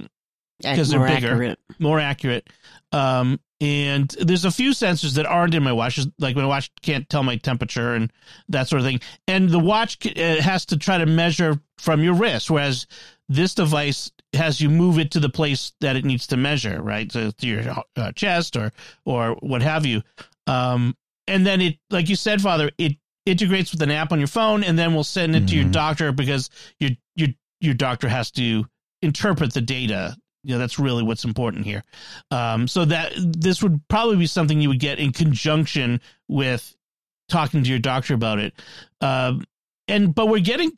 [0.63, 1.59] because they're bigger, accurate.
[1.79, 2.49] more accurate.
[2.93, 7.09] Um, and there's a few sensors that aren't in my watch, like my watch can't
[7.11, 8.11] tell my temperature and
[8.49, 9.01] that sort of thing.
[9.29, 12.87] And the watch has to try to measure from your wrist, whereas
[13.29, 17.11] this device has you move it to the place that it needs to measure, right?
[17.13, 17.63] So to your
[17.97, 18.73] uh, chest or
[19.05, 20.03] or what have you.
[20.47, 20.97] Um,
[21.27, 22.97] and then it, like you said, Father, it
[23.27, 25.47] integrates with an app on your phone, and then we'll send it mm-hmm.
[25.47, 25.73] to your mm-hmm.
[25.73, 27.29] doctor because your your
[27.61, 28.65] your doctor has to
[29.03, 31.83] interpret the data know, that's really what's important here.
[32.31, 36.75] Um, so that this would probably be something you would get in conjunction with
[37.29, 38.55] talking to your doctor about it.
[39.01, 39.45] Um,
[39.89, 40.73] and but we're getting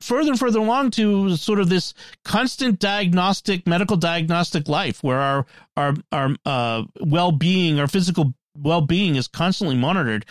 [0.00, 5.46] further and further along to sort of this constant diagnostic medical diagnostic life where our
[5.76, 10.26] our our uh, well-being our physical well-being is constantly monitored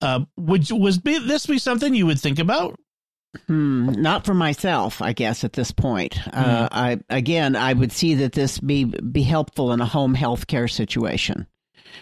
[0.00, 2.78] uh, would was be, this be something you would think about
[3.46, 5.42] Hmm, not for myself, I guess.
[5.42, 9.80] At this point, uh, I again, I would see that this be be helpful in
[9.80, 11.46] a home health care situation.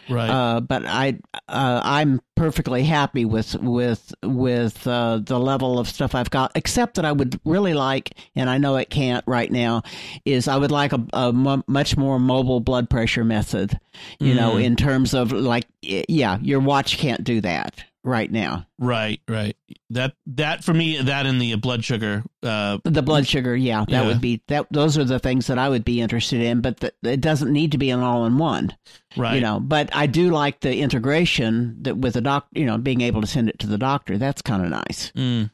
[0.08, 5.88] right Uh, but I, uh, I'm perfectly happy with with with uh, the level of
[5.88, 6.50] stuff I've got.
[6.56, 9.82] Except that I would really like, and I know it can't right now,
[10.24, 11.32] is I would like a, a
[11.68, 13.78] much more mobile blood pressure method.
[14.18, 18.66] You know, in terms of like, yeah, your watch can't do that right now.
[18.78, 19.56] right right
[19.90, 23.90] that that for me that and the blood sugar uh The blood sugar, yeah, that
[23.90, 24.06] Yeah.
[24.06, 24.66] would be that.
[24.70, 27.72] Those are the things that I would be interested in, but th it doesn't need
[27.72, 28.72] to be an all-in-one.
[29.16, 32.78] right you know but i do like the integration that with the doc you know
[32.78, 35.50] being able to send it to the doctor that's kind of nice Mm,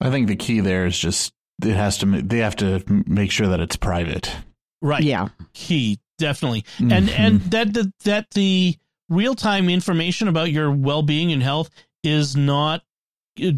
[0.00, 1.32] I think the key there is just
[1.62, 2.06] it has to.
[2.06, 4.30] They have to make sure that it's private.
[4.82, 7.18] right yeah key definitely and Mhm.
[7.18, 8.76] and that the, that the
[9.08, 11.70] real time information about your well being and health
[12.02, 12.82] is not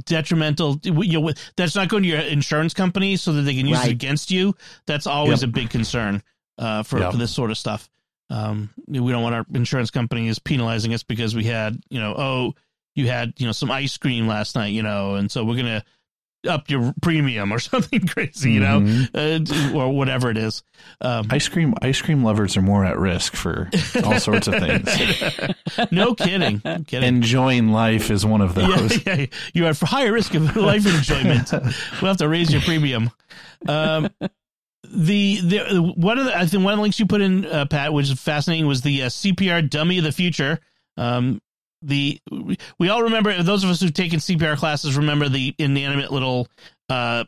[0.05, 0.81] detrimental.
[0.83, 3.89] You know, that's not going to your insurance company so that they can use Right.
[3.89, 4.55] it against you.
[4.87, 5.49] That's always Yep.
[5.49, 6.23] a big concern
[6.59, 7.13] uh, for, Yep.
[7.13, 7.89] for this sort of stuff.
[8.31, 12.55] Um, we don't want our insurance companies penalizing us because we had, you know, oh,
[12.95, 15.85] you had, you know, some ice cream last night, you know, and so we're gonna
[16.47, 19.73] up your premium or something crazy, you know, Mhm.
[19.75, 20.63] uh, or whatever it is.
[21.01, 21.75] Um, Ice cream.
[21.83, 23.71] Ice cream lovers are more at risk for
[24.05, 24.89] all sorts of things.
[25.91, 27.03] no kidding, kidding.
[27.03, 28.97] Enjoying life is one of those.
[29.07, 31.51] Yeah, yeah, you are for higher risk of life enjoyment.
[31.53, 33.11] we'll have to raise your premium.
[33.69, 34.09] Um,
[34.89, 37.67] the the one of the I think one of the links you put in, uh,
[37.67, 40.59] Pat, which is fascinating, was the uh, CPR dummy of the future.
[40.97, 41.41] Um,
[41.83, 42.21] the
[42.79, 46.49] we all remember those of us who've taken CPR classes remember the inanimate little
[46.89, 47.25] uh,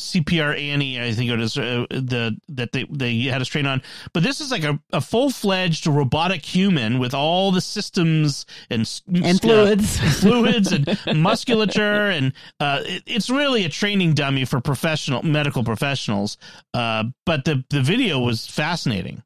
[0.00, 3.82] CPR Annie, I think it is uh, the that they they had us train on.
[4.14, 8.88] But this is like a, a full fledged robotic human with all the systems and
[9.06, 10.20] and uh, fluids.
[10.20, 16.38] fluids and musculature and uh, it, it's really a training dummy for professional medical professionals.
[16.72, 19.22] Uh, but the the video was fascinating.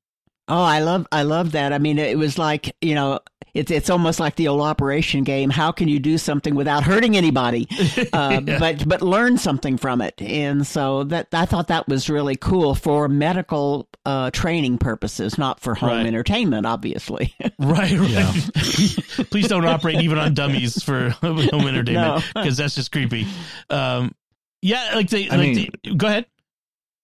[0.49, 1.73] Oh i love i love that.
[1.73, 3.21] I mean it was like you know
[3.57, 5.51] it's it's almost like the old operation game.
[5.51, 7.69] How can you do something without hurting anybody?
[8.13, 8.59] Uh, Yeah.
[8.59, 10.21] but but learn something from it.
[10.21, 15.61] And so that i thought that was really cool for medical uh, training purposes not
[15.61, 16.07] for home Right.
[16.07, 17.35] entertainment obviously.
[17.59, 18.51] Right right.
[19.31, 22.21] Please don't operate even on dummies for home entertainment No.
[22.35, 23.27] because that's just creepy.
[23.71, 24.15] Um
[24.63, 26.27] yeah like they I like mean- they, go ahead.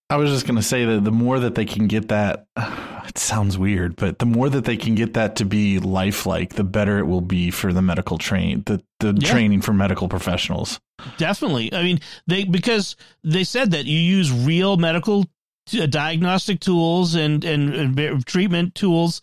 [0.09, 2.45] I was just going to say that the more that they can get that,
[3.07, 6.63] it sounds weird, but the more that they can get that to be lifelike, the
[6.63, 9.31] better it will be for the medical train, the the Yeah.
[9.31, 10.79] training for medical professionals.
[11.17, 11.73] Definitely.
[11.73, 15.25] I mean, they because they said that you use real medical
[15.65, 19.21] t- diagnostic tools and, and and treatment tools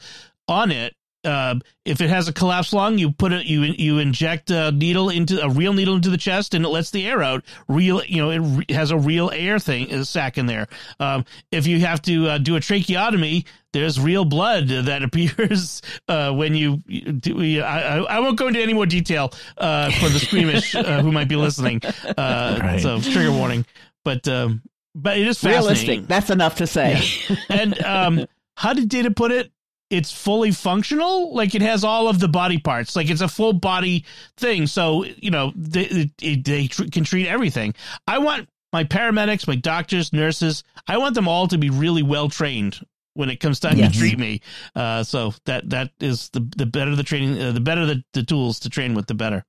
[0.48, 0.94] on it.
[1.22, 5.10] Uh, if it has a collapsed lung, you put it you you inject a needle
[5.10, 7.44] into a real needle into the chest, and it lets the air out.
[7.68, 10.66] Real, you know, it re- has a real air thing a sac in there.
[10.98, 16.32] Um, if you have to uh, do a tracheotomy, there's real blood that appears uh,
[16.32, 17.60] when you do.
[17.60, 21.12] I, I I won't go into any more detail uh, for the squeamish uh, who
[21.12, 21.82] might be listening.
[21.84, 22.80] Uh, Right.
[22.80, 23.66] So trigger warning,
[24.04, 24.62] but um,
[24.94, 25.60] but it is fascinating.
[25.62, 27.00] realistic that's enough to say
[27.48, 29.52] And um, how did Data put it?
[29.90, 31.34] It's fully functional.
[31.34, 32.94] Like it has all of the body parts.
[32.94, 34.04] Like it's a full body
[34.36, 34.66] thing.
[34.68, 37.74] So you know they they, they tr- can treat everything.
[38.06, 40.62] I want my paramedics, my doctors, nurses.
[40.86, 42.78] I want them all to be really well trained
[43.14, 43.92] when it comes time Yes.
[43.92, 44.40] to treat me.
[44.76, 48.22] Uh, so that that is the the better the training, uh, the better the, the
[48.22, 49.44] tools to train with, the better.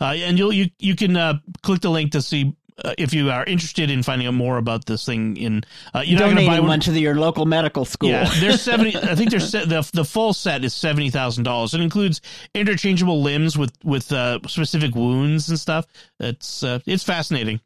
[0.00, 3.30] Uh, and you'll you you can uh, click the link to see uh, if you
[3.30, 5.36] are interested in finding out more about this thing.
[5.36, 6.80] In uh, you're not going to buy one one.
[6.80, 8.96] to the, your local medical school Yeah, there's seventy.
[8.96, 11.74] I think there's the the full set is seventy thousand dollars.
[11.74, 12.20] It includes
[12.54, 15.86] interchangeable limbs with with uh, specific wounds and stuff.
[16.20, 17.60] It's uh, it's fascinating.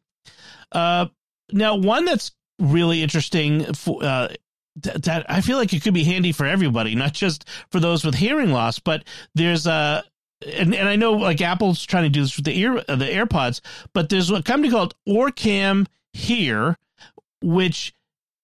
[0.71, 1.07] Uh,
[1.51, 4.03] now one that's really interesting for.
[4.03, 4.29] Uh,
[4.77, 8.15] that I feel like it could be handy for everybody, not just for those with
[8.15, 8.79] hearing loss.
[8.79, 9.03] But
[9.35, 10.01] there's a,
[10.45, 13.05] and, and I know like Apple's trying to do this with the ear uh, the
[13.05, 13.61] AirPods,
[13.93, 16.77] but there's a company called OrCam Hear,
[17.41, 17.93] which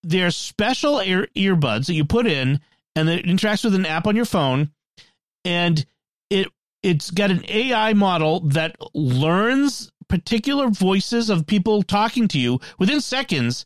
[0.03, 2.61] they're special ear earbuds that you put in,
[2.95, 4.71] and it interacts with an app on your phone,
[5.43, 5.85] and
[6.29, 6.47] it
[6.83, 13.01] it's got an AI model that learns particular voices of people talking to you within
[13.01, 13.65] seconds,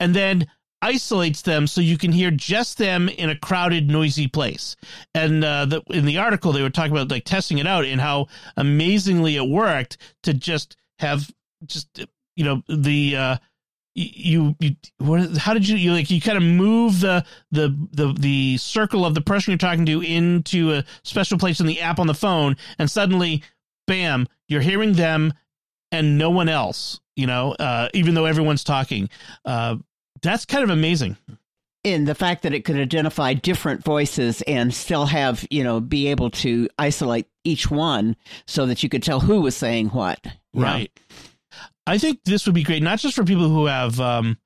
[0.00, 0.46] and then
[0.82, 4.76] isolates them so you can hear just them in a crowded, noisy place.
[5.14, 8.00] And uh, the, in the article, they were talking about like testing it out and
[8.00, 11.30] how amazingly it worked to just have
[11.66, 13.36] just you know the uh,
[13.94, 18.14] you you what how did you you like you kind of move the the the
[18.18, 21.98] the circle of the person you're talking to into a special place in the app
[21.98, 23.42] on the phone and suddenly
[23.86, 25.32] bam you're hearing them
[25.90, 29.08] and no one else you know uh, even though everyone's talking
[29.44, 29.74] uh,
[30.22, 31.16] that's kind of amazing.
[31.84, 36.08] In the fact that it could identify different voices and still have you know be
[36.08, 40.24] able to isolate each one so that you could tell who was saying what.
[40.54, 40.90] Right.
[41.86, 44.36] I think this would be great, not just for people who have um,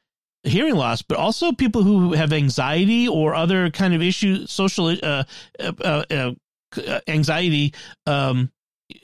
[0.45, 5.25] hearing loss, but also people who have anxiety or other kind of issue, social uh,
[5.59, 7.75] uh, uh, uh anxiety.
[8.07, 8.53] Um,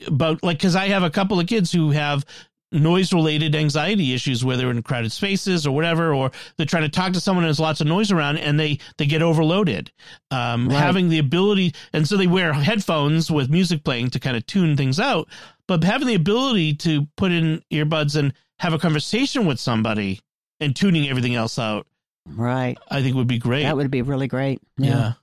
[0.07, 2.25] about like, because I have a couple of kids who have
[2.71, 6.89] noise related anxiety issues where they're in crowded spaces or whatever or they're trying to
[6.89, 9.91] talk to someone and there's lots of noise around and they they get overloaded
[10.29, 10.77] um, right.
[10.77, 14.77] having the ability and so they wear headphones with music playing to kind of tune
[14.77, 15.27] things out
[15.69, 20.19] but having the ability to put in earbuds and have a conversation with somebody
[20.59, 21.85] and tuning everything else out,
[22.25, 22.75] right?
[22.89, 23.63] I think would be great.
[23.63, 24.61] That would be really great.
[24.77, 24.89] Yeah.
[24.89, 25.13] yeah.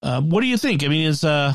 [0.00, 0.84] Uh, what do you think?
[0.84, 1.54] I mean, is uh,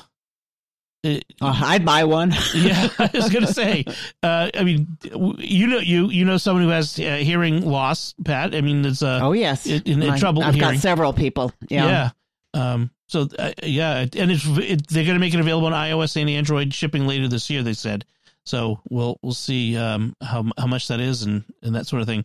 [1.04, 2.32] it, uh, I'd buy one.
[2.56, 3.86] yeah, I was gonna say.
[4.22, 4.98] Uh, I mean,
[5.38, 8.56] you know, you you know someone who has uh, hearing loss, Pat.
[8.56, 10.44] I mean, it's uh, oh yes, in, in, in trouble.
[10.44, 10.76] I've hearing.
[10.76, 11.52] got several people.
[11.68, 11.86] Yeah.
[11.86, 12.10] Yeah.
[12.54, 16.20] Um, so uh, yeah, and it's it, they're going to make it available on iOS
[16.20, 17.64] and Android shipping later this year.
[17.64, 18.06] They said
[18.46, 18.80] so.
[18.90, 22.24] We'll we'll see um, how how much that is and and that sort of thing.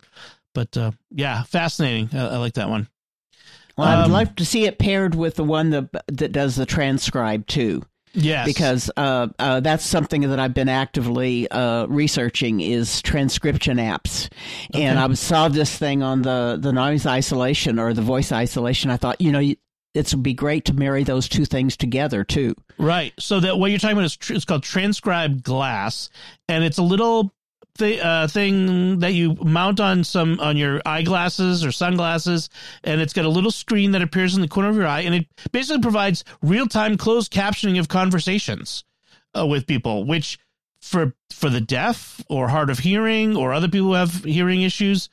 [0.53, 2.09] But uh, yeah, fascinating.
[2.17, 2.87] I, I, like that one.
[3.77, 6.65] Well, I'd um, like to see it paired with the one that that does the
[6.65, 7.83] transcribe too.
[8.13, 14.29] Yes, because uh, uh, that's something that I've been actively uh, researching is transcription apps,
[14.73, 14.83] okay.
[14.83, 18.89] and I saw this thing on the the noise isolation or the voice isolation.
[18.89, 22.55] I thought, you know, it would be great to marry those two things together too.
[22.77, 23.13] Right.
[23.19, 26.09] So that what you're talking about is tr- it's called TranscribeGlass,
[26.47, 27.33] and it's a little
[27.77, 32.49] th- uh, thing that you mount on some on your eyeglasses or sunglasses,
[32.83, 35.15] and it's got a little screen that appears in the corner of your eye, and
[35.15, 38.83] it basically provides real time closed captioning of conversations
[39.37, 40.39] uh, with people, which
[40.81, 45.09] for for the deaf or hard of hearing or other people who have hearing issues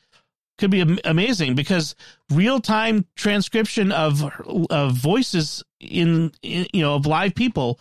[0.58, 1.94] could be amazing because
[2.30, 4.24] real time transcription of
[4.70, 7.78] of voices in, in, you know of live people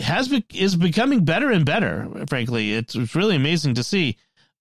[0.00, 2.08] has be, is becoming better and better.
[2.28, 4.16] Frankly, it's, it's really amazing to see.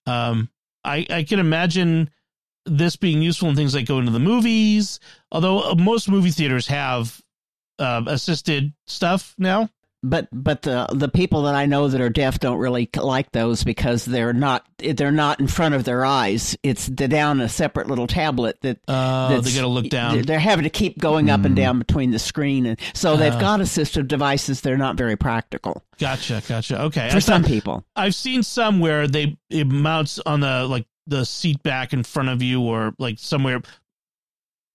[0.06, 0.50] Um,
[0.84, 2.10] I I can imagine
[2.66, 5.00] this being useful in things like going to the movies.
[5.32, 7.22] Although uh, most movie theaters have
[7.80, 9.70] uh, assisted stuff now
[10.06, 13.64] but but the the people that I know that are deaf don't really like those
[13.64, 16.56] because they're not they're not in front of their eyes.
[16.64, 20.22] It's down a separate little tablet that uh, they got to look down.
[20.22, 21.46] They're having to keep going up mm.
[21.46, 21.64] and hmm.
[21.64, 24.62] down between the screen, and so they've uh, got assistive devices.
[24.62, 25.84] They're not very practical.
[25.98, 26.84] Gotcha, gotcha.
[26.84, 31.26] Okay, for some people, I've seen some where they it mounts on the like the
[31.26, 33.62] seat back in front of you or like somewhere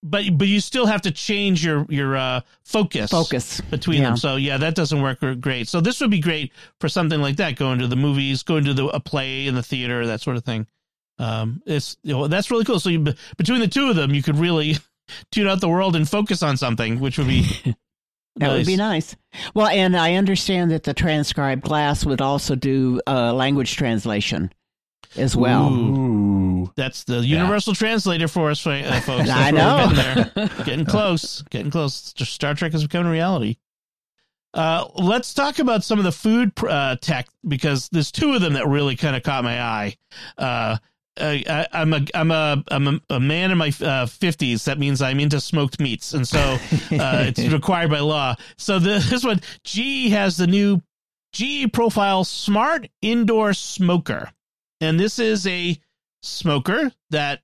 [0.03, 4.09] but but you still have to change your your uh, focus focus between yeah.
[4.09, 4.17] them.
[4.17, 5.69] So yeah, that doesn't work great.
[5.69, 8.75] So this would be great for something like that, going to the movies, going to
[8.75, 10.67] the a play in the theater, that sort of thing.
[11.19, 12.81] Um, it's you know that's really cool.
[12.81, 14.77] So you, between the two of them, you could really
[15.33, 17.47] tune out the world and focus on something, which would be.
[18.37, 18.59] That nice.
[18.59, 19.17] would be nice.
[19.55, 24.53] Well, and I understand that the TranscribeGlass would also do uh, language translation
[25.17, 25.73] as well.
[25.73, 26.73] Ooh.
[26.77, 27.79] That's the universal yeah.
[27.79, 29.27] translator for us, uh, folks.
[29.27, 30.49] That's I know.
[30.65, 31.43] getting close.
[31.51, 32.15] Getting close.
[32.17, 33.57] Star Trek is becoming reality.
[34.53, 38.55] Uh, let's talk about some of the food uh, tech because there's two of them
[38.55, 39.97] that really kind of caught my eye.
[40.37, 40.77] Uh,
[41.17, 44.65] I, am a I'm a I'm a, a man in my uh, fifties.
[44.65, 48.37] that means I'm into smoked meats, and so uh, it's required by law.
[48.57, 50.83] So the, this one, GE has the new
[51.33, 54.33] GE Profile Smart Indoor Smoker
[54.81, 55.79] and this is a
[56.23, 57.41] smoker that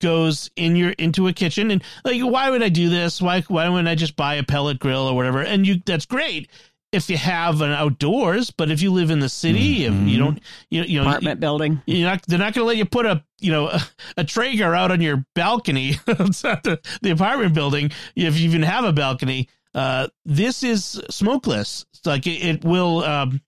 [0.00, 3.20] goes in your into a kitchen and like why would I do this?
[3.22, 5.40] Why why wouldn't I just buy a pellet grill or whatever?
[5.40, 6.50] And you that's great
[6.92, 10.02] if you have an outdoors, but if you live in the city, mm-hmm.
[10.02, 12.66] if you don't, you, you know, apartment you, building, you're not, they're not going to
[12.66, 13.80] let you put a, you know, a,
[14.18, 15.98] a Traeger out on your balcony.
[16.06, 17.92] not the, the apartment building.
[18.16, 21.86] If you even have a balcony, uh, this is smokeless.
[21.94, 23.40] It's like it, it will, um,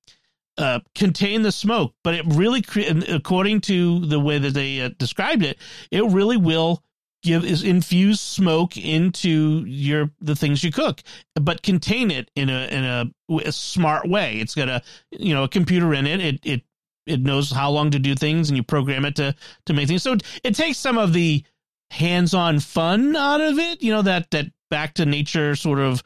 [0.59, 2.65] uh, contain the smoke, but it really,
[3.09, 5.59] according to the way that they uh, described it,
[5.91, 6.83] it really will
[7.23, 11.03] give is infuse smoke into your the things you cook,
[11.35, 13.07] but contain it in a in a,
[13.47, 14.39] a smart way.
[14.41, 16.21] It's got a you know a computer in it.
[16.21, 16.63] It it
[17.07, 19.35] it knows how long to do things, and you program it to
[19.67, 20.03] to make things.
[20.03, 21.45] So it, it takes some of the
[21.91, 23.83] hands-on fun out of it.
[23.83, 26.03] You know that that back to nature sort of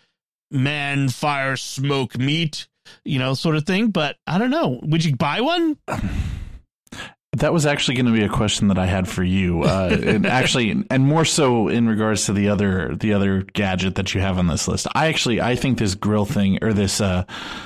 [0.51, 2.69] man, fire, smoke, meat,
[3.05, 3.89] you know, sort of thing.
[3.89, 4.81] But I don't know.
[4.83, 5.77] Would you buy one?
[7.33, 10.27] That was actually going to be a question that I had for you, uh, and
[10.27, 14.39] actually, and more so in regards to the other the other gadget that you have
[14.39, 14.87] on this list.
[14.95, 17.25] I actually I think this grill thing or this uh,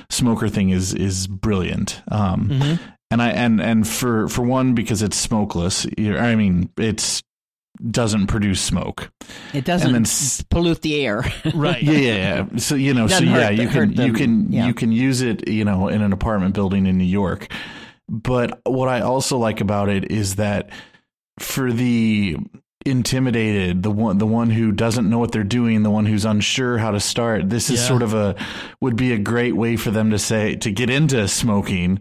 [0.08, 2.02] smoker thing is is brilliant.
[2.10, 2.84] Um, mm-hmm.
[3.12, 5.86] And I and and for for one because it's smokeless.
[5.98, 7.22] I mean, it's
[7.90, 9.10] doesn't produce smoke.
[9.54, 10.04] It doesn't then,
[10.50, 11.24] pollute the air.
[11.54, 11.82] right.
[11.90, 12.58] Yeah, yeah, yeah.
[12.58, 14.66] So you know, so yeah, you can you can yeah.
[14.66, 17.48] you can use it, you know, in an apartment building in New York.
[18.08, 20.70] But what I also like about it is that
[21.38, 22.36] for the
[22.84, 26.78] intimidated, the one the one who doesn't know what they're doing, the one who's unsure
[26.78, 27.88] how to start, this is yeah.
[27.88, 28.36] sort of a
[28.80, 32.00] would be a great way for them to say to get into smoking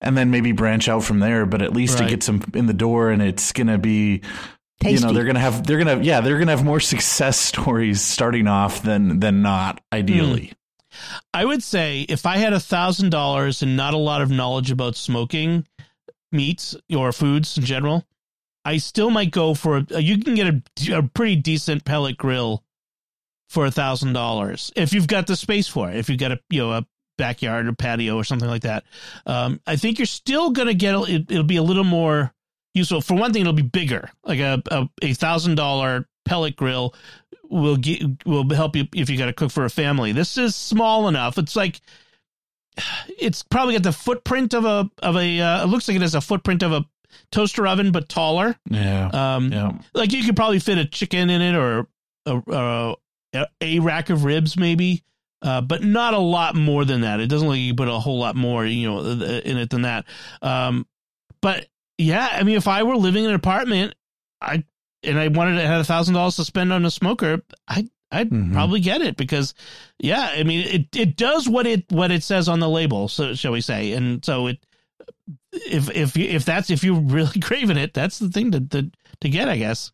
[0.00, 2.06] and then maybe branch out from there, but at least right.
[2.06, 4.20] it gets them in the door and it's going to be
[4.84, 4.94] Tasty.
[4.94, 8.46] you know they're gonna have they're gonna yeah they're gonna have more success stories starting
[8.46, 10.54] off than than not ideally mm.
[11.32, 14.70] I would say if I had a thousand dollars and not a lot of knowledge
[14.70, 15.66] about smoking
[16.32, 18.06] meats or foods in general,
[18.64, 20.00] I still might go for a.
[20.00, 22.62] You can get a, a pretty decent pellet grill
[23.48, 25.96] for a thousand dollars if you've got the space for it.
[25.96, 28.84] If you've got a you know a backyard or patio or something like that,
[29.26, 31.30] um, I think you're still gonna get it.
[31.30, 32.33] It'll be a little more
[32.74, 33.00] useful.
[33.00, 34.62] For one thing, it'll be bigger, like a
[35.02, 36.94] a thousand dollar pellet grill
[37.48, 40.12] will get will help you if you got to cook for a family.
[40.12, 41.38] This is small enough.
[41.38, 41.80] It's like
[43.18, 45.40] it's probably got the footprint of a of a.
[45.40, 46.84] Uh, it looks like it has a footprint of a
[47.30, 48.56] toaster oven, but taller.
[48.68, 49.10] Yeah.
[49.12, 49.52] Um.
[49.52, 49.72] Yeah.
[49.94, 51.86] Like you could probably fit a chicken in it or
[52.26, 52.94] a
[53.34, 55.02] a, a rack of ribs maybe.
[55.42, 57.20] Uh, but not a lot more than that.
[57.20, 59.82] It doesn't look like you put a whole lot more, you know, in it than
[59.82, 60.06] that.
[60.40, 60.86] Um,
[61.42, 61.66] but
[61.98, 63.94] yeah, I mean, if I were living in an apartment,
[64.40, 64.64] I
[65.02, 68.30] and I wanted to have a thousand dollars to spend on a smoker, I I'd
[68.30, 68.52] mm-hmm.
[68.52, 69.54] probably get it because,
[69.98, 73.34] yeah, I mean it it does what it what it says on the label, so
[73.34, 74.64] shall we say, and so it
[75.52, 78.90] if if if that's if you're really craving it, that's the thing to to,
[79.20, 79.92] to get, I guess.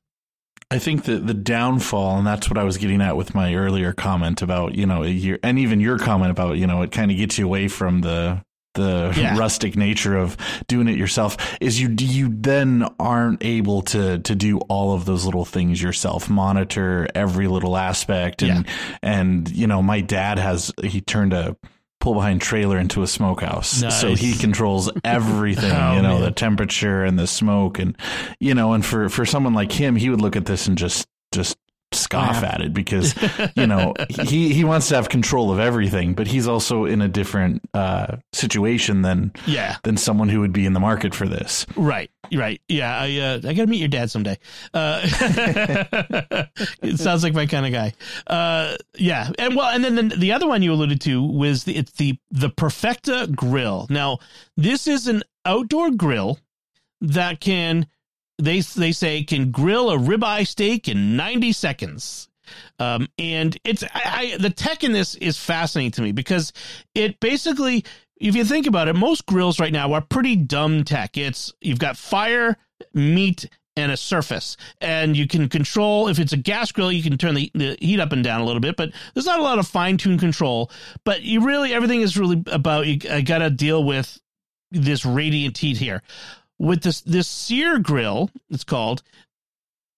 [0.72, 3.92] I think that the downfall, and that's what I was getting at with my earlier
[3.92, 7.16] comment about, you know, your, and even your comment about, you know, it kind of
[7.16, 8.44] gets you away from the
[8.74, 9.36] the yeah.
[9.38, 14.58] rustic nature of doing it yourself is you you then aren't able to to do
[14.68, 18.98] all of those little things yourself monitor every little aspect and yeah.
[19.02, 21.56] and you know my dad has he turned a
[22.00, 24.00] pull behind trailer into a smokehouse nice.
[24.00, 26.22] so he controls everything oh, you know man.
[26.22, 27.96] the temperature and the smoke and
[28.38, 31.06] you know and for for someone like him he would look at this and just
[31.32, 31.58] just
[31.92, 33.14] scoff at it because
[33.56, 37.08] you know he he wants to have control of everything but he's also in a
[37.08, 39.76] different uh, situation than yeah.
[39.82, 41.66] than someone who would be in the market for this.
[41.76, 42.60] Right right.
[42.68, 44.38] Yeah i uh, i gotta meet your dad someday.
[44.72, 45.00] Uh,
[46.82, 47.92] it sounds like my kind of guy.
[48.26, 51.76] Uh, yeah and well and then the, the other one you alluded to was the
[51.76, 53.86] it's the the Perfecta grill.
[53.90, 54.18] Now
[54.56, 56.38] this is an outdoor grill
[57.00, 57.86] that can
[58.40, 62.28] they they say can grill a ribeye steak in 90 seconds.
[62.78, 66.52] Um, and it's I, I, the tech in this is fascinating to me because
[66.94, 67.84] it basically,
[68.16, 71.16] if you think about it, most grills right now are pretty dumb tech.
[71.16, 72.56] It's you've got fire,
[72.92, 76.08] meat, and a surface, and you can control.
[76.08, 78.44] If it's a gas grill, you can turn the, the heat up and down a
[78.44, 80.70] little bit, but there's not a lot of fine tune control.
[81.04, 82.98] But you really everything is really about you.
[83.10, 84.18] I got to deal with
[84.72, 86.02] this radiant heat here
[86.60, 89.02] with this this sear grill it's called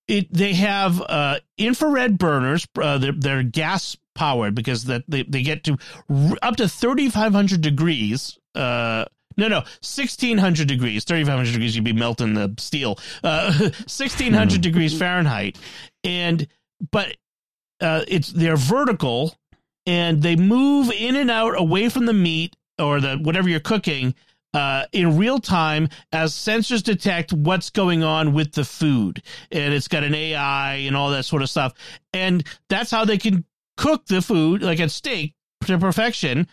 [0.08, 5.42] it they have uh, infrared burners uh, they're, they're gas powered because that they, they
[5.42, 5.76] get to
[6.08, 9.04] r- up to 3500 degrees uh
[9.36, 15.58] no no 1600 degrees 3500 degrees you'd be melting the steel uh 1600 degrees fahrenheit.
[16.04, 16.46] And
[16.90, 17.16] but
[17.80, 19.34] uh it's they're vertical
[19.86, 24.14] and they move in and out away from the meat or the whatever you're cooking
[24.54, 29.22] uh, in real time as sensors detect what's going on with the food.
[29.50, 31.74] And it's got an AI and all that sort of stuff.
[32.12, 33.44] And that's how they can
[33.76, 35.34] cook the food, like a steak,
[35.66, 36.46] to perfection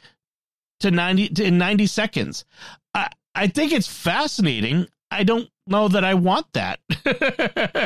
[0.80, 2.45] to 90 to, in 90 seconds.
[2.93, 4.88] I, I think it's fascinating.
[5.12, 6.80] I don't know that I want that.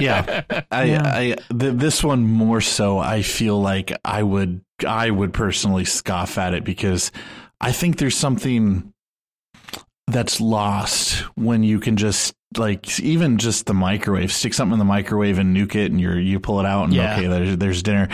[0.01, 0.43] yeah.
[0.71, 1.01] I, yeah.
[1.05, 6.37] I, th- this one more so, I feel like I would, I would personally scoff
[6.37, 7.11] at it because
[7.61, 8.92] I think there's something
[10.07, 14.85] that's lost when you can just like even just the microwave stick something in the
[14.85, 17.13] microwave and nuke it and you you pull it out and yeah.
[17.17, 18.07] okay there's there's dinner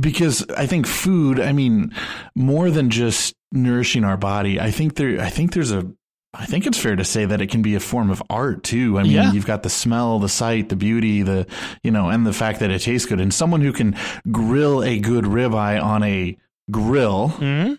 [0.00, 1.92] because i think food i mean
[2.36, 5.90] more than just nourishing our body i think there i think there's a
[6.34, 8.98] I think it's fair to say that it can be a form of art too.
[8.98, 9.32] I mean, Yeah.
[9.32, 11.46] you've got the smell, the sight, the beauty, the
[11.82, 13.20] you know, and the fact that it tastes good.
[13.20, 13.94] And someone who can
[14.30, 16.38] grill a good ribeye on a
[16.70, 17.76] grill, Mhm.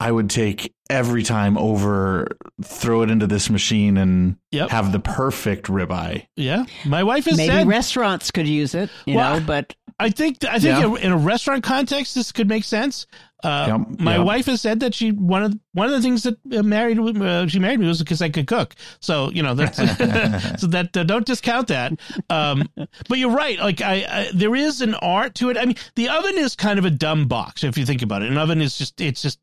[0.00, 2.28] I would take every time over
[2.64, 4.70] throw it into this machine and Yep.
[4.70, 6.26] have the perfect ribeye.
[6.36, 7.66] Yeah, my wife has Maybe said.
[7.66, 10.94] restaurants could use it, you Well, know, but I think I think Yeah.
[11.06, 13.06] in a restaurant context, this could make sense.
[13.44, 14.26] Uh, Yep, my yep.
[14.26, 17.46] wife has said that she one of one of the things that uh, married uh,
[17.46, 18.74] she married me was because I could cook.
[19.00, 19.76] So you know that's
[20.60, 21.92] so that uh, don't discount that.
[22.30, 22.68] Um,
[23.08, 23.58] but you're right.
[23.58, 25.56] Like I, I, there is an art to it.
[25.58, 28.30] I mean, the oven is kind of a dumb box if you think about it.
[28.30, 29.38] An oven is just it's just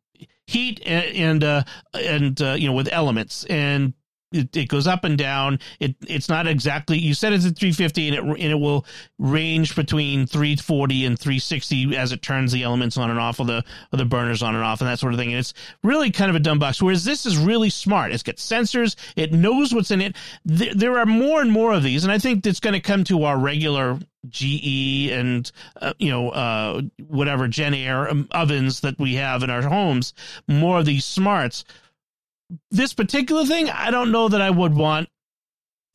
[0.47, 3.45] heat and and uh, and uh, you know with elements.
[3.45, 3.93] And
[4.36, 5.59] it, it goes up and down.
[5.79, 6.97] It it's not exactly.
[6.97, 8.86] You said it's at 350, and it and it will
[9.17, 13.63] range between 340 and 360 as it turns the elements on and off of the
[13.91, 15.29] of the burners on and off and that sort of thing.
[15.29, 16.81] And it's really kind of a dumb box.
[16.81, 18.11] Whereas this is really smart.
[18.11, 18.95] It's got sensors.
[19.15, 20.15] It knows what's in it.
[20.43, 23.03] There, there are more and more of these, and I think it's going to come
[23.05, 29.15] to our regular GE and uh, you know uh, whatever JennAir um, ovens that we
[29.15, 30.13] have in our homes.
[30.47, 31.63] More of these smarts
[32.71, 35.09] this particular thing, I don't know that I would want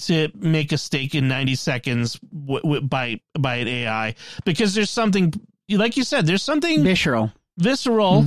[0.01, 4.15] to make a steak in 90 seconds w- w- by by an AI
[4.47, 5.31] because there's something
[5.69, 7.31] like you said there's something visceral.
[7.59, 8.25] visceral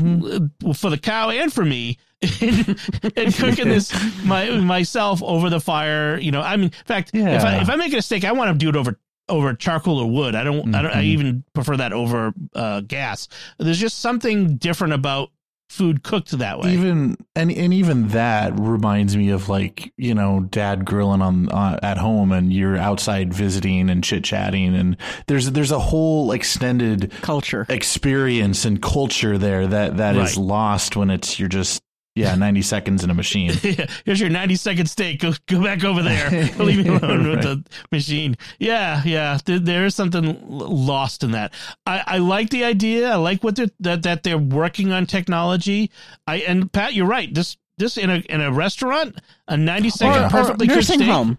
[0.63, 1.97] uh, for the cow and for me
[2.41, 2.76] in,
[3.15, 3.91] in cooking this
[4.24, 7.76] my myself over the fire you know I mean in fact if I if I
[7.76, 10.76] make a steak I want to do it over over charcoal or wood I don't
[10.76, 11.05] I don't I Mhm.
[11.05, 15.32] even prefer that over uh, gas there's just something different about
[15.74, 20.41] food cooked that way Even and and even that reminds me of like you know
[20.51, 24.97] dad grilling on uh, at home and you're outside visiting and chit chatting and
[25.28, 27.65] there's there's a whole extended Culture.
[27.69, 30.45] experience and culture there that that is Right.
[30.45, 31.82] lost when it's you're just
[32.16, 33.51] yeah 90 seconds in a machine.
[33.64, 35.20] Yeah, here's your 90 second steak.
[35.22, 36.30] Go go back over there.
[36.59, 38.36] Leave me alone with the machine.
[38.59, 39.38] Yeah, yeah.
[39.45, 41.53] There, there is something lost in that.
[41.86, 43.11] I, I like the idea.
[43.11, 45.91] I like what they're, that that they're working on technology.
[46.28, 47.34] I and Pat, you're right.
[47.34, 50.99] This this in a in a restaurant, a 90 second Or, or perfectly cooked nursing
[50.99, 51.09] steak.
[51.09, 51.38] home.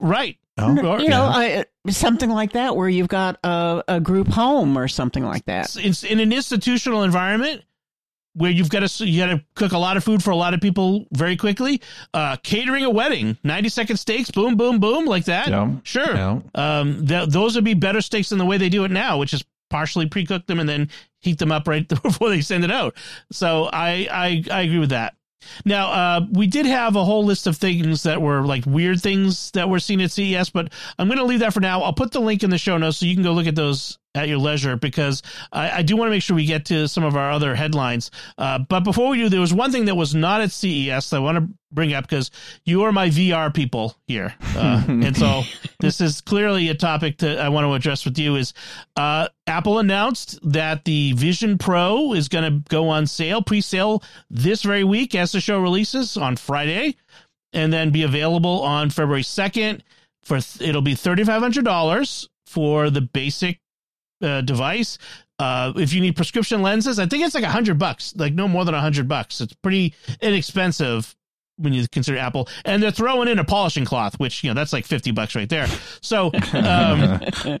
[0.00, 0.36] Right.
[0.60, 1.62] Oh, Or- You know, yeah.
[1.86, 5.76] I, something like that where you've got a, a group home or something like that.
[5.76, 7.62] it's in an institutional environment
[8.38, 10.54] where you've got to you got to cook a lot of food for a lot
[10.54, 11.82] of people very quickly.
[12.14, 15.48] Uh, catering a wedding, ninety second steaks, boom, boom, boom, like that.
[15.48, 15.72] Yeah.
[15.82, 16.14] Sure.
[16.14, 16.40] Yeah.
[16.54, 19.34] Um, th- those would be better steaks than the way they do it now, which
[19.34, 20.88] is partially pre-cook them and then
[21.20, 22.94] heat them up right before they send it out.
[23.30, 25.14] So I I, I agree with that.
[25.64, 29.50] Now, uh, we did have a whole list of things that were like weird things
[29.52, 31.82] that were seen at CES, but I'm going to leave that for now.
[31.82, 33.98] I'll put the link in the show notes so you can go look at those
[34.18, 37.04] at your leisure because I, I do want to make sure we get to some
[37.04, 38.10] of our other headlines.
[38.36, 41.16] Uh, but before we do, there was one thing that was not at CES that
[41.16, 42.30] I want to bring up because
[42.64, 45.42] you are my VR people here, uh, and so
[45.80, 48.36] this is clearly a topic that I want to address with you.
[48.36, 48.54] Is
[48.96, 54.62] uh, Apple announced that the Vision Pro is going to go on sale, pre-sale this
[54.62, 56.96] very week as the show releases on Friday,
[57.52, 59.84] and then be available on February second.
[60.22, 63.60] For it'll be thirty five hundred dollars for the basic
[64.22, 64.98] uh, device.
[65.38, 68.48] Uh, if you need prescription lenses, I think it's like a hundred bucks, like no
[68.48, 69.40] more than a hundred bucks.
[69.40, 71.14] It's pretty inexpensive
[71.58, 74.72] when you consider Apple, and they're throwing in a polishing cloth, which you know that's
[74.72, 75.66] like fifty bucks right there.
[76.00, 77.20] So, um,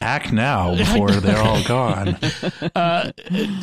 [0.00, 2.16] Act now before they're all gone.
[2.76, 3.10] uh,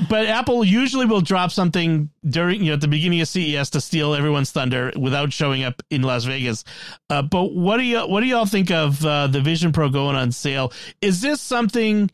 [0.10, 3.82] but Apple usually will drop something during you know at the beginning of CES to
[3.82, 6.66] steal everyone's thunder without showing up in Las Vegas.
[7.10, 10.16] Uh, but what do you what do y'all think of uh, the Vision Pro going
[10.16, 10.74] on sale?
[11.02, 12.12] Is this something?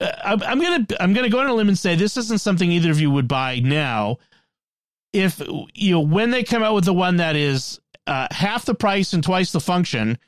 [0.00, 2.70] Uh, I'm, I'm gonna I'm gonna go on a limb and say this isn't something
[2.70, 4.18] either of you would buy now.
[5.12, 5.40] If
[5.74, 9.12] you know when they come out with the one that is uh, half the price
[9.12, 10.18] and twice the function,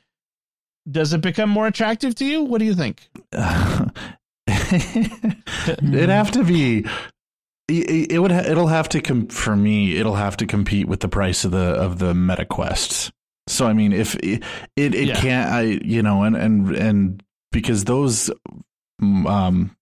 [0.89, 2.43] does it become more attractive to you?
[2.43, 3.07] What do you think?
[4.47, 6.85] It'd have to be.
[7.69, 8.31] It it would.
[8.31, 9.97] It'll have to com- for me.
[9.97, 13.11] It'll have to compete with the price of the of the Meta Quests.
[13.47, 14.43] So I mean, if it
[14.75, 15.15] it, it Yeah.
[15.15, 18.29] can't, I you know, and and and because those,
[19.27, 19.75] um,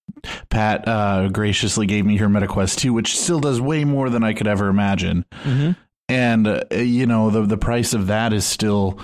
[0.50, 4.34] Pat uh, graciously gave me her MetaQuest two, which still does way more than I
[4.34, 5.26] could ever imagine.
[5.44, 5.72] Mm-hmm.
[6.10, 9.00] and uh, you know the the price of that is still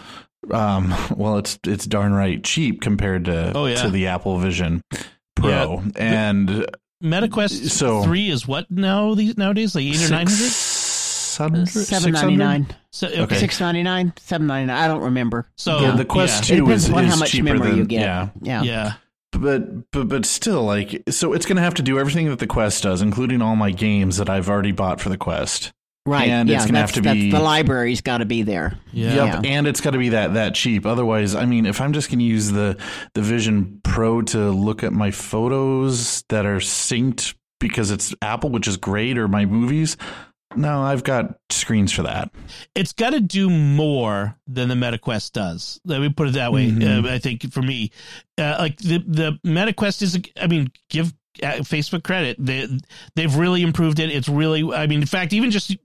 [0.51, 3.81] um well it's it's darn right cheap compared to Oh, yeah.
[3.81, 4.81] to the Apple Vision
[5.35, 6.65] Pro and
[7.03, 10.51] MetaQuest So- three is what now these nowadays like eight or nine hundred.
[10.51, 13.35] 600 Seven ninety nine, So okay, Okay.
[13.37, 14.77] six ninety nine, seven ninety nine.
[14.83, 15.47] I don't remember.
[15.55, 17.69] so the, the Quest yeah, It 2 depends is, upon is how much cheaper memory
[17.69, 17.99] than you get.
[18.01, 18.63] yeah Yeah.
[18.63, 18.93] yeah,
[19.31, 22.47] but but but still like so it's going to have to do everything that the
[22.47, 25.73] Quest does including all my games that I've already bought for the Quest
[26.07, 26.29] Right.
[26.29, 28.79] And yeah, it's gonna have to be the library's got to be there.
[28.93, 29.35] Yeah.
[29.35, 30.85] Yep, and it's got to be that that cheap.
[30.85, 32.77] Otherwise, I mean, if I'm just going to use the
[33.13, 38.69] the Vision Pro to look at my photos that are synced because it's Apple, which
[38.69, 39.97] is great, or my movies,
[40.55, 42.31] no, I've got screens for that.
[42.75, 45.79] it's got to do more than the MetaQuest does.
[45.85, 46.69] Let me put it that way.
[46.71, 47.05] Mhm.
[47.05, 47.91] Uh, I think for me,
[48.37, 50.19] uh, like the the MetaQuest is.
[50.39, 52.35] I mean, give uh, Facebook credit.
[52.39, 52.67] They
[53.15, 54.09] they've really improved it.
[54.09, 54.63] It's really.
[54.73, 55.75] I mean, in fact, even just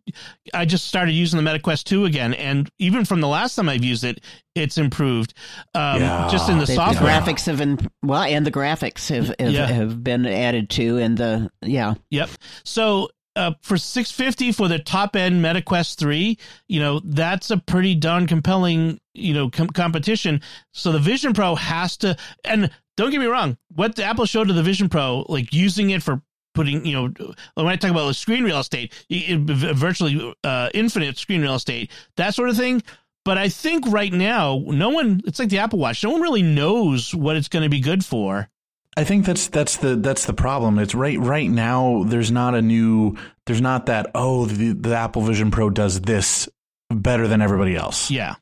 [0.54, 3.84] I just started using the MetaQuest two again, and even from the last time I've
[3.84, 4.22] used it,
[4.54, 5.34] it's improved.
[5.74, 6.28] Um, Yeah.
[6.30, 7.10] just in the The, the software.
[7.20, 9.66] graphics have been well, and the graphics have have, Yeah.
[9.66, 11.94] have been added to, and the yeah.
[12.10, 12.30] Yep.
[12.64, 17.56] So uh, for six fifty for the top end MetaQuest three, you know that's a
[17.56, 20.40] pretty darn compelling you know com- competition.
[20.72, 24.48] So the Vision Pro has to, and don't get me wrong, what the Apple showed
[24.48, 26.22] to the Vision Pro, like using it for
[26.54, 30.68] putting, you know, when I talk about the screen real estate, it, it- virtually uh,
[30.74, 32.82] infinite screen real estate, that sort of thing.
[33.24, 36.42] But I think right now, no one, it's like the Apple Watch, no one really
[36.42, 38.48] knows what it's going to be good for.
[38.96, 40.78] I think that's that's the that's the problem.
[40.78, 42.04] It's right right now.
[42.04, 43.16] There's not a new.
[43.46, 44.10] There's not that.
[44.14, 46.48] Oh, the, the Apple Vision Pro does this
[46.90, 48.10] better than everybody else.
[48.10, 48.34] Yeah.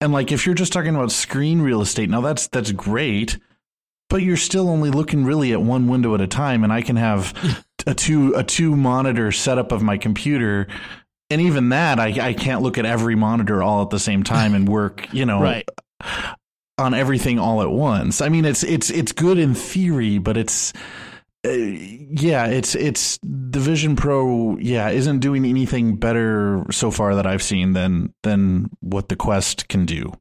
[0.00, 3.38] And like if you're just talking about screen real estate, now that's that's great,
[4.08, 6.96] but you're still only looking really at one window at a time and I can
[6.96, 10.68] have a two a two monitor setup of my computer
[11.30, 14.54] and even that I I can't look at every monitor all at the same time
[14.54, 15.68] and work, you know, Right.
[16.80, 18.20] On everything all at once.
[18.20, 20.72] I mean, it's it's it's good in theory, but it's
[21.46, 24.56] uh, yeah, it's it's the Vision Pro.
[24.58, 29.68] Yeah, isn't doing anything better so far that I've seen than than what the Quest
[29.68, 30.12] can do.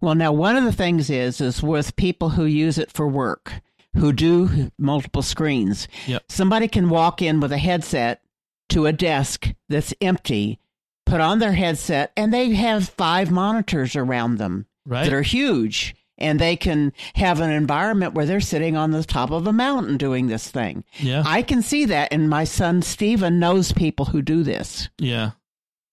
[0.00, 3.54] Well, now one of the things is is with people who use it for work,
[3.96, 5.88] who do multiple screens.
[6.06, 6.24] Yep.
[6.28, 8.22] Somebody can walk in with a headset
[8.68, 10.60] to a desk that's empty,
[11.06, 15.04] put on their headset, and they have five monitors around them Right.
[15.04, 15.94] that are huge.
[16.18, 19.96] And they can have an environment where they're sitting on the top of a mountain
[19.96, 20.84] doing this thing.
[20.98, 21.22] yeah.
[21.24, 24.88] I can see that, and my son Steven knows people who do this.
[24.98, 25.30] Yeah.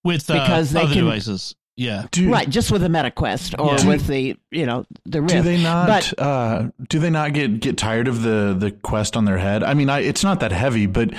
[0.03, 1.55] With uh, Because they other can- devices.
[1.77, 2.05] Yeah.
[2.11, 3.85] Do, Right, just with a MetaQuest or Yeah.
[3.87, 5.33] with the you know the Rift.
[5.33, 5.87] Do they not?
[5.87, 9.61] But uh, do they not get get tired of the the Quest on their head?
[9.61, 11.09] I mean, I, it's not that heavy, but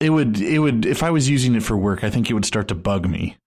[0.00, 2.44] it would it would if I was using it for work, I think it would
[2.44, 3.38] start to bug me.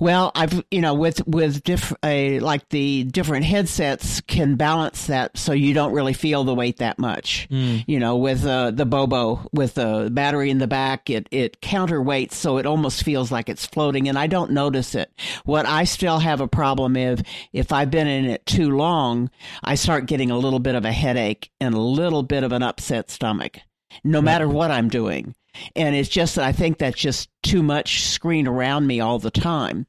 [0.00, 5.38] Well, I've you know with with diff, uh, like the different headsets can balance that
[5.38, 7.48] so you don't really feel the weight that much.
[7.50, 7.84] Mm.
[7.86, 12.32] You know, with uh, the Bobo with the battery in the back, it it counterweights
[12.32, 15.12] so it almost feels like it's floating, and I don't notice it.
[15.44, 17.22] What I still have a problem is
[17.52, 19.30] if I've been in it too long,
[19.62, 22.62] I start getting a little bit of a headache and a little bit of an
[22.62, 23.58] upset stomach,
[24.02, 25.34] no matter what I'm doing.
[25.74, 29.30] And it's just that I think that's just too much screen around me all the
[29.30, 29.86] time.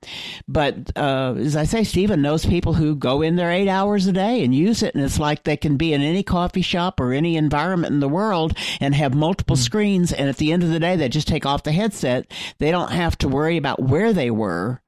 [0.47, 4.11] But uh, as I say, Stephen knows people who go in there eight hours a
[4.11, 7.13] day and use it, and it's like they can be in any coffee shop or
[7.13, 10.13] any environment in the world and have multiple screens.
[10.13, 12.31] And at the end of the day, they just take off the headset.
[12.59, 14.81] They don't have to worry about where they were.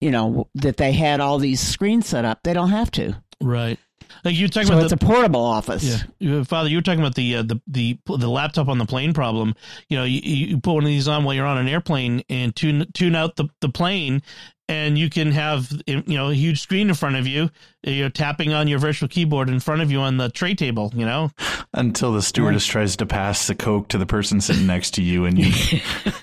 [0.00, 2.42] You know that they had all these screens set up.
[2.42, 3.16] They don't have to.
[3.40, 3.78] Right.
[4.24, 6.04] Like you were talking So about it's the a portable office.
[6.18, 9.12] Yeah, Father, you were talking about the uh, the the the laptop on the plane
[9.12, 9.54] problem.
[9.88, 12.54] You know, you, you put one of these on while you're on an airplane and
[12.54, 14.22] tune tune out the, the plane,
[14.68, 17.50] and you can have you know a huge screen in front of you.
[17.82, 20.90] You're tapping on your virtual keyboard in front of you on the tray table.
[20.94, 21.30] You know,
[21.72, 25.24] Until the stewardess tries to pass the coke to the person sitting next to you,
[25.24, 25.52] and you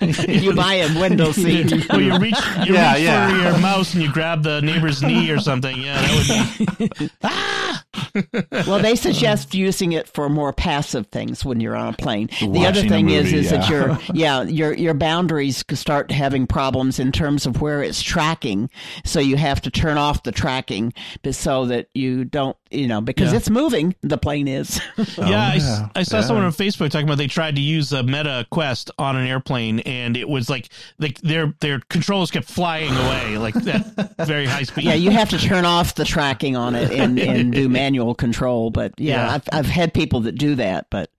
[0.28, 1.72] you buy a window seat.
[1.90, 3.30] or you reach you Yeah, reach yeah.
[3.30, 5.74] for your mouse and you grab the neighbor's knee or something.
[5.80, 7.10] Yeah, that would be
[8.66, 12.28] well, they suggest using it for more passive things when you're on a plane.
[12.40, 13.70] the other thing is, movie, is that yeah.
[13.70, 18.70] your yeah your your boundaries start having problems in terms of where it's tracking.
[19.04, 20.92] So you have to turn off the tracking,
[21.30, 23.38] so that you don't you know because Yeah.
[23.38, 23.94] it's moving.
[24.02, 24.80] The plane is.
[24.96, 26.22] yeah, I s- oh, yeah, I, saw yeah.
[26.24, 29.80] someone on Facebook talking about they tried to use a Meta Quest on an airplane,
[29.80, 30.68] and it was like
[30.98, 34.84] like their their controls kept flying away like that very high speed.
[34.84, 38.70] yeah, you have to turn off the tracking on it and, and do manual control.
[38.70, 39.34] But yeah, Yeah.
[39.34, 41.10] I've I've had people that do that, but.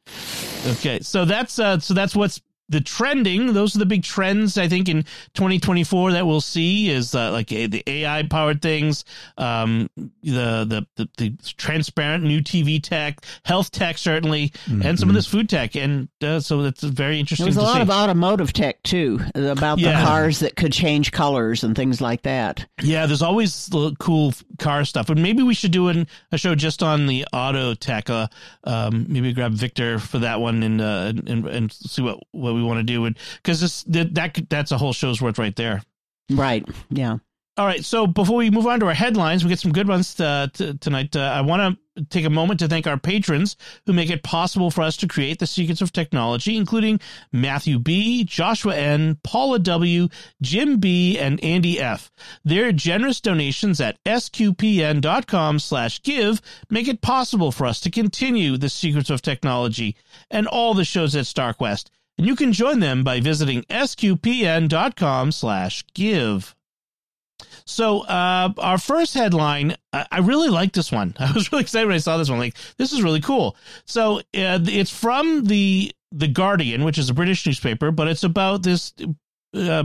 [0.67, 3.53] Okay, so that's uh, so that's what's the trending.
[3.53, 5.03] Those are the big trends I think in
[5.35, 9.05] 2024 that we'll see is uh, like uh, the AI powered things,
[9.37, 9.89] um,
[10.23, 15.27] the, the the the transparent new TV tech, health tech certainly, and some of this
[15.27, 17.45] food tech, and uh, so that's very interesting.
[17.45, 17.81] there's a lot see.
[17.81, 19.99] of automotive tech too, about Yeah.
[19.99, 22.65] the cars that could change colors and things like that.
[22.81, 26.55] Yeah, there's always the cool car stuff, and maybe we should do an, a show
[26.55, 28.09] just on the auto tech.
[28.09, 28.27] Uh,
[28.63, 32.63] um, maybe grab Victor for that one and uh, and and see what what we
[32.63, 35.83] want to do, it because this that, that that's a whole show's worth right there.
[36.31, 36.67] Right.
[36.89, 37.17] Yeah.
[37.57, 37.85] All right.
[37.85, 40.73] So before we move on to our headlines, we get some good ones uh, t-
[40.77, 41.15] tonight.
[41.15, 44.69] Uh, I want to take a moment to thank our patrons who make it possible
[44.69, 46.99] for us to create the secrets of technology, including
[47.31, 50.09] Matthew B., Joshua N., Paula W.,
[50.41, 52.11] Jim B., and Andy F.
[52.43, 58.67] Their generous donations at sqpn.com slash give make it possible for us to continue the
[58.67, 59.95] secrets of technology
[60.29, 61.85] and all the shows at StarQuest.
[62.17, 66.55] And you can join them by visiting sqpn.com slash give.
[67.65, 71.15] So, uh, our first headline, I, I really like this one.
[71.19, 72.39] I was really excited when I saw this one.
[72.39, 73.57] Like, this is really cool.
[73.85, 78.63] So, uh, it's from the the Guardian, which is a British newspaper, but it's about
[78.63, 78.93] this
[79.53, 79.83] uh,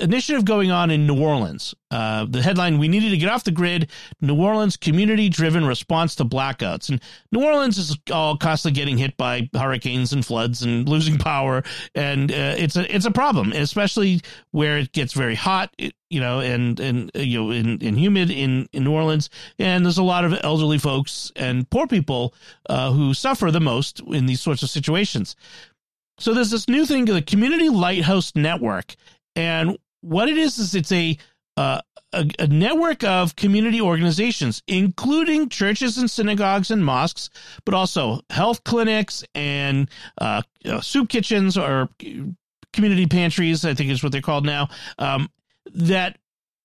[0.00, 1.74] initiative going on in New Orleans.
[1.90, 3.90] Uh, the headline: We needed to get off the grid.
[4.20, 6.88] New Orleans community-driven response to blackouts.
[6.88, 7.00] And
[7.32, 11.62] New Orleans is all constantly getting hit by hurricanes and floods and losing power,
[11.94, 14.20] and uh, it's a it's a problem, especially
[14.52, 15.74] where it gets very hot.
[15.78, 19.84] you know, and and uh, you know, and, and humid in, in New Orleans, and
[19.84, 22.34] there's a lot of elderly folks and poor people
[22.68, 25.36] uh, who suffer the most in these sorts of situations.
[26.20, 28.94] So there's this new thing, the Community Lighthouse Network,
[29.34, 31.16] and what it is is it's a
[31.56, 31.80] uh,
[32.12, 37.30] a, a, network of community organizations, including churches and synagogues and mosques,
[37.64, 39.88] but also health clinics and
[40.20, 41.88] uh, uh, soup kitchens or
[42.72, 44.68] community pantries, I think is what they're called now.
[44.98, 45.28] Um,
[45.72, 46.18] that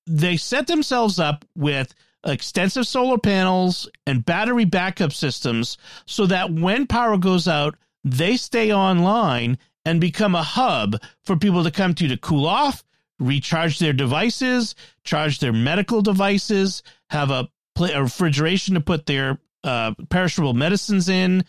[0.08, 1.94] they set themselves up with
[2.26, 8.74] extensive solar panels and battery backup systems so that when power goes out, they stay
[8.74, 12.84] online and become a hub for people to come to to cool off,
[13.20, 17.48] recharge their devices, charge their medical devices, have a,
[17.80, 21.44] a refrigeration to put their uh, perishable medicines in,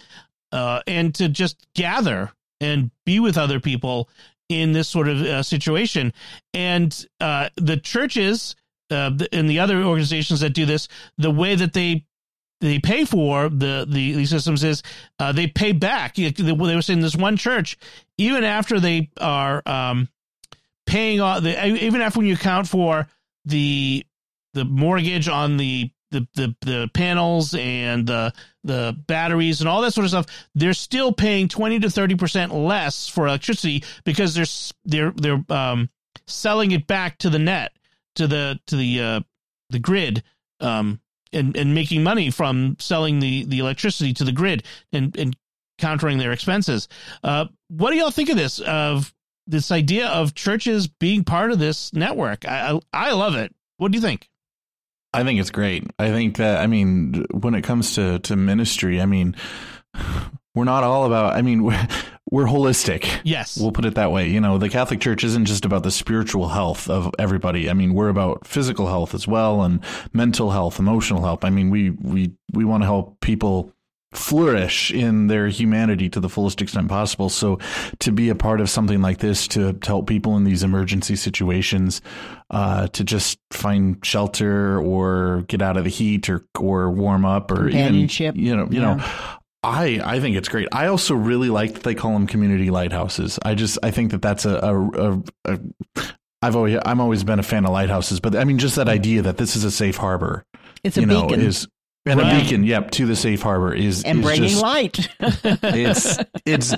[0.53, 4.09] uh, and to just gather and be with other people
[4.49, 6.13] in this sort of uh, situation.
[6.55, 8.57] And uh, the churches
[8.91, 10.89] uh, and the other organizations that do this,
[11.19, 12.07] the way that they
[12.61, 14.83] they pay for the the these systems is
[15.19, 16.15] uh, they pay back.
[16.15, 17.77] They were saying this one church,
[18.17, 20.09] even after they are um,
[20.87, 23.07] paying off the even after when you account for
[23.45, 24.05] the
[24.55, 28.33] the mortgage on the the, the the panels and the
[28.65, 32.55] the batteries and all that sort of stuff, they're still paying twenty to thirty percent
[32.55, 34.47] less for electricity because they're
[34.85, 35.91] they're they're um,
[36.27, 37.73] selling it back to the net
[38.15, 39.21] to the to the uh,
[39.71, 40.23] the grid
[40.61, 41.01] um,
[41.33, 44.63] and and making money from selling the the electricity to the grid
[44.93, 45.37] and and
[45.79, 46.89] countering their expenses.
[47.23, 48.61] Uh, what do y'all think of this?
[48.61, 49.13] Of
[49.47, 52.47] this idea of churches being part of this network.
[52.47, 53.55] I, I, I love it.
[53.77, 54.29] What do you think?
[55.13, 55.85] I think it's great.
[55.99, 59.37] I think that I mean when it comes to to ministry, I mean
[60.55, 61.89] we're not all about I mean we're,
[62.31, 63.21] we're holistic.
[63.25, 63.57] Yes.
[63.57, 64.29] We'll put it that way.
[64.29, 67.71] You know, the Catholic Church isn't just about the spiritual health of everybody.
[67.71, 69.81] I mean, we're about physical health as well and
[70.13, 71.45] mental health, emotional health.
[71.45, 73.73] I mean, we we we want to help people
[74.13, 77.29] flourish in their humanity to the fullest extent possible.
[77.29, 77.59] So
[77.99, 81.17] to be a part of something like this, to, to help people in these emergency
[81.17, 82.01] situations,
[82.51, 87.51] uh, to just find shelter or get out of the heat or, or warm up
[87.51, 88.95] or even, you know, you yeah.
[88.95, 89.05] know,
[89.63, 90.69] I, I think it's great.
[90.71, 93.39] I also really like that they call them community lighthouses.
[93.45, 95.61] I just I think that that's a, a, a, a
[96.41, 99.23] I've always I'm always been a fan of lighthouses, but I mean just that idea
[99.23, 100.45] that this is a safe harbor.
[100.85, 101.45] It's a know, beacon.
[101.45, 101.67] Is
[102.07, 102.37] and right.
[102.37, 105.09] a beacon, yep, to the safe harbor is and is bringing just, light.
[105.21, 106.75] it's it's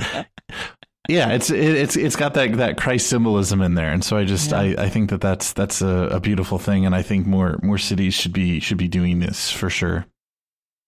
[1.09, 4.25] yeah, it's it, it's it's got that that Christ symbolism in there, and so I
[4.25, 4.61] just yeah.
[4.61, 7.79] I, I think that that's that's a, a, beautiful thing, and I think more more
[7.79, 10.07] cities should be should be doing this for sure.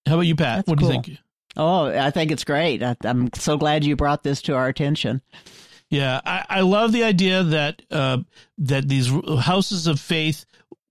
[0.07, 0.59] How about you, Pat?
[0.59, 0.89] That's what cool.
[0.89, 1.19] do you think?
[1.57, 2.83] Oh, I think it's great.
[2.83, 5.23] I, am so glad you brought this to our attention.
[5.89, 8.19] Yeah, I, I love the idea that uh,
[8.59, 9.11] that these
[9.41, 10.45] houses of faith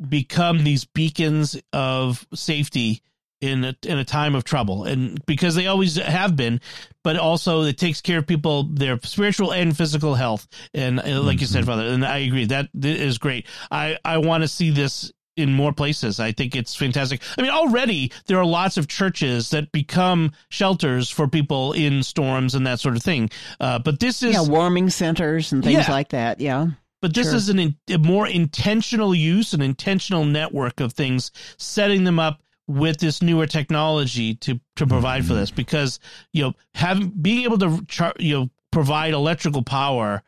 [0.07, 3.03] become these beacons of safety
[3.41, 6.59] in a, in a time of trouble and because they always have been
[7.03, 11.31] but also it takes care of people their spiritual and physical health and like mm-hmm.
[11.39, 11.69] you said mm-hmm.
[11.69, 15.71] father and i agree that is great i i want to see this in more
[15.71, 20.31] places i think it's fantastic i mean already there are lots of churches that become
[20.49, 23.29] shelters for people in storms and that sort of thing
[23.61, 25.91] uh, but this is yeah warming centers and things yeah.
[25.91, 26.67] like that yeah
[27.01, 27.35] but this sure.
[27.37, 32.99] is an, a more intentional use, an intentional network of things, setting them up with
[32.99, 35.29] this newer technology to to provide mm-hmm.
[35.29, 35.99] for this because
[36.33, 40.21] you know having being able to char, you know provide electrical power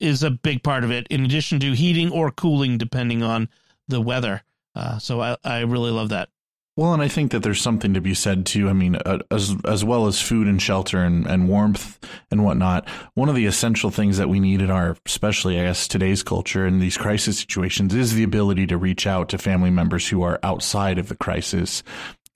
[0.00, 3.46] is a big part of it in addition to heating or cooling depending on
[3.88, 4.42] the weather
[4.74, 6.30] uh, so I, I really love that
[6.76, 8.68] Well, and I think that there's something to be said too.
[8.68, 11.98] I mean, uh, as as well as food and shelter and, and warmth
[12.30, 12.86] and whatnot.
[13.14, 16.66] One of the essential things that we need in our, especially I guess today's culture
[16.66, 20.38] in these crisis situations, is the ability to reach out to family members who are
[20.42, 21.82] outside of the crisis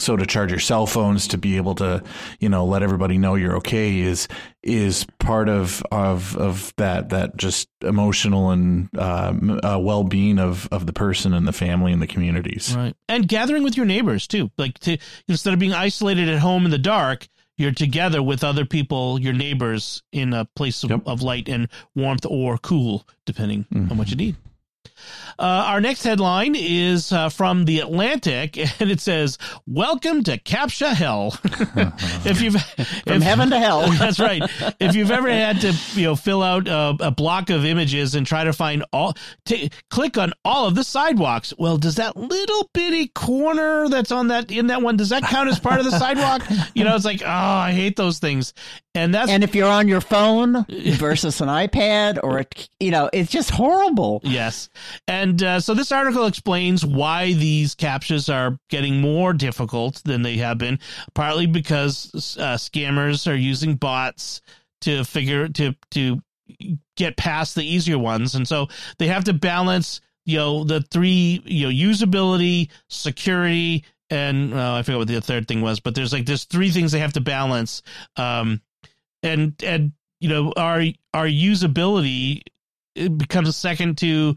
[0.01, 2.03] so to charge your cell phones to be able to
[2.41, 4.27] you know let everybody know you're okay is
[4.63, 9.33] is part of of of that that just emotional and uh,
[9.63, 12.75] uh, well-being of of the person and the family and the communities.
[12.77, 12.95] Right.
[13.09, 14.51] And gathering with your neighbors too.
[14.59, 14.99] Like to
[15.29, 19.35] instead of being isolated at home in the dark you're together with other people your
[19.35, 21.03] neighbors in a place of, Yep.
[21.05, 24.35] of light and warmth or cool depending on what you need
[25.39, 30.93] uh, our next headline is uh, from the Atlantic, and it says, "Welcome to Captcha
[30.93, 31.37] Hell."
[32.25, 33.91] if you've From if- heaven to hell.
[33.99, 34.43] that's right.
[34.81, 38.27] If you've ever had to, you know, fill out a, a block of images and
[38.27, 41.55] try to find all, t- click on all of the sidewalks.
[41.59, 45.49] Well, does that little bitty corner that's on that in that one does that count
[45.49, 46.43] as part of the sidewalk?
[46.75, 48.53] You know, it's like, oh, I hate those things,
[48.95, 52.47] and that's And if you're on your phone versus an iPad or, a,
[52.79, 54.21] you know, it's just horrible.
[54.25, 54.69] Yes.
[55.07, 60.36] And uh, so this article explains why these captchas are getting more difficult than they
[60.38, 60.78] have been,
[61.14, 64.41] partly because uh, scammers are using bots
[64.82, 66.20] to figure to to
[66.97, 68.68] get past the easier ones, and so
[68.99, 74.99] they have to balance you know the three you know usability, security, and I forget
[74.99, 77.82] what the third thing was, but there's like there's three things they have to balance,
[78.16, 78.61] um,
[79.22, 80.82] and and you know our
[81.14, 82.43] our usability
[82.95, 84.36] it becomes second to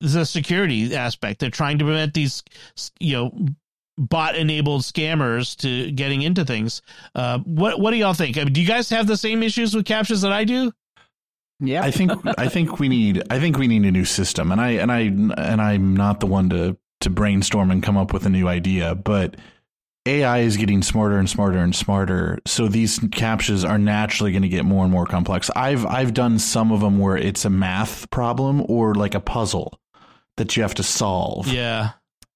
[0.00, 1.40] the security aspect.
[1.40, 2.42] They're trying to prevent these,
[3.00, 3.48] you know,
[3.98, 6.82] bot enabled scammers to getting into things.
[7.14, 8.36] Uh, what what do y'all think?
[8.36, 10.72] I mean, do you guys have the same issues with captchas that I do?
[11.60, 11.82] Yeah.
[11.82, 14.70] I think I think we need I think we need a new system, and I
[14.72, 18.30] and I and I'm not the one to to brainstorm and come up with a
[18.30, 19.36] new idea, but
[20.06, 24.48] AI is getting smarter and smarter and smarter, so these captchas are naturally going to
[24.48, 25.50] get more and more complex.
[25.56, 29.80] I've I've done some of them where it's a math problem or like a puzzle
[30.36, 31.90] that you have to solve, Yeah.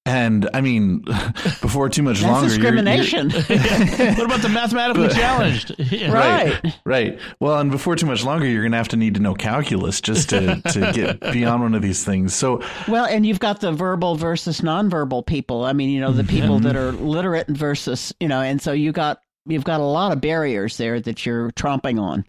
[0.05, 1.01] and I mean,
[1.61, 3.29] before too much That's longer, you're- you're- discrimination.
[4.17, 5.75] what about the mathematically challenged?
[5.77, 6.11] Yeah.
[6.11, 6.63] Right.
[6.63, 7.19] Right, right.
[7.39, 10.01] Well, and before too much longer, you're going to have to need to know calculus
[10.01, 12.33] just to, to get beyond one of these things.
[12.33, 15.63] So, Well, and you've got the verbal versus nonverbal people.
[15.65, 16.65] I mean, you know, the people mm-hmm.
[16.65, 20.21] that are literate versus, you know, and so you got you've got a lot of
[20.21, 22.25] barriers there that you're tromping on.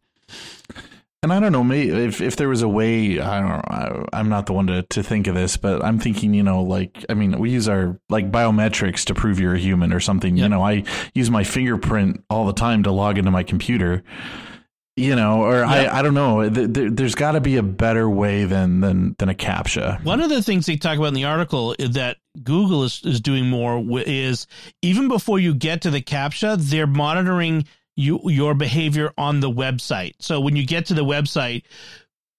[1.23, 3.63] And I don't know, maybe if if there was a way, I don't know.
[3.69, 6.63] I, I'm not the one to to think of this, but I'm thinking, you know,
[6.63, 10.37] like I mean, we use our like biometrics to prove you're a human or something.
[10.37, 14.03] You know, I use my fingerprint all the time to log into my computer.
[14.95, 15.69] You know, or Yep.
[15.69, 16.47] I, I don't know.
[16.51, 20.05] There, there's got to be a better way than than than a captcha.
[20.05, 23.21] One of the things they talk about in the article is that Google is, is
[23.21, 24.47] doing more is
[24.83, 27.65] even before you get to the CAPTCHA, they're monitoring
[27.97, 30.15] you, your behavior on the website.
[30.21, 31.63] So when you get to the website,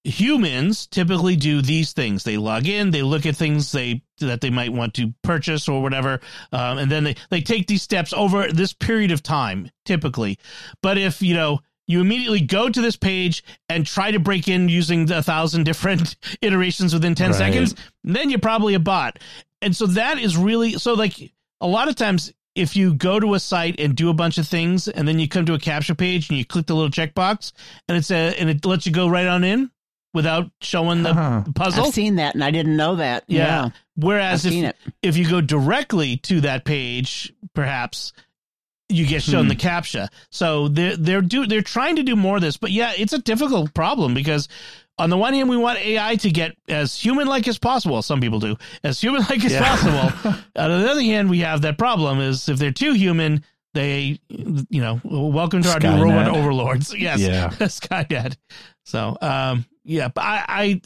[0.04, 2.24] humans typically do these things.
[2.24, 5.82] They log in, they look at things they that they might want to purchase or
[5.82, 6.20] whatever,
[6.52, 10.40] um, and then they they take these steps over this period of time typically.
[10.82, 14.70] But if you know you immediately go to this page and try to break in
[14.70, 17.38] using a thousand different iterations within 10 Right.
[17.38, 17.76] seconds,
[18.06, 19.20] then you're probably a bot.
[19.62, 23.34] And so that is really so like a lot of times if you go to
[23.34, 25.98] a site and do a bunch of things and then you come to a captcha
[25.98, 27.52] page and you click the little checkbox
[27.88, 29.72] and it's a and it lets you go right on in
[30.14, 31.44] without showing the Huh.
[31.56, 31.86] puzzle.
[31.88, 33.24] I've seen that and I didn't know that.
[33.28, 33.40] yeah.
[33.66, 33.70] Yeah.
[33.96, 38.14] Whereas I've if if you go directly to that page, perhaps
[38.90, 39.50] you get shown Hmm.
[39.50, 40.10] the captcha.
[40.30, 43.20] So they're they're do they're trying to do more of this, but yeah, it's a
[43.20, 44.48] difficult problem because
[44.98, 48.02] on the one hand, we want AI to get as human like as possible.
[48.02, 49.68] Some people do as human like as Yeah.
[49.68, 50.32] possible.
[50.56, 54.82] on the other hand, we have that problem is if they're too human, they you
[54.82, 56.94] know welcome to our new robot overlords.
[56.98, 57.50] Yes, Yeah.
[57.60, 58.36] Skynet.
[58.86, 60.46] So um yeah, but I.
[60.48, 60.82] I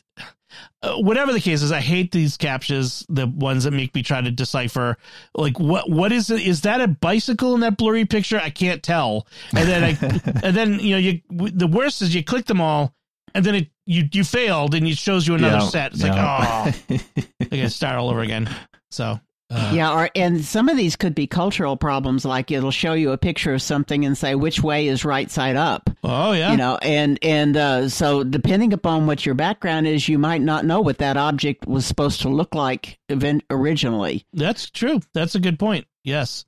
[0.82, 4.22] uh, whatever the case is, I hate these captchas, the ones that make me try
[4.22, 4.96] to decipher
[5.36, 6.42] like what what is it?
[6.48, 8.40] Is that a bicycle in that blurry picture?
[8.40, 9.28] I can't tell.
[9.54, 9.90] And then I
[10.42, 12.94] and then you know you the worst is you click them all,
[13.36, 15.94] and then it you you failed and it shows you another Yeah, set.
[15.94, 16.14] It's yeah.
[16.14, 17.00] like oh,
[17.42, 18.48] I gotta start all over again.
[18.92, 19.20] So
[19.50, 22.26] uh, Yeah, or and some of these could be cultural problems.
[22.26, 25.56] Like it'll show you a picture of something and say which way is right side
[25.56, 25.90] up.
[26.04, 30.20] oh yeah, You know, and and uh, so depending upon what your background is, you
[30.20, 34.26] might not know what that object was supposed to look like event originally.
[34.34, 35.00] That's true.
[35.14, 35.88] That's a good point.
[36.04, 36.46] Yes.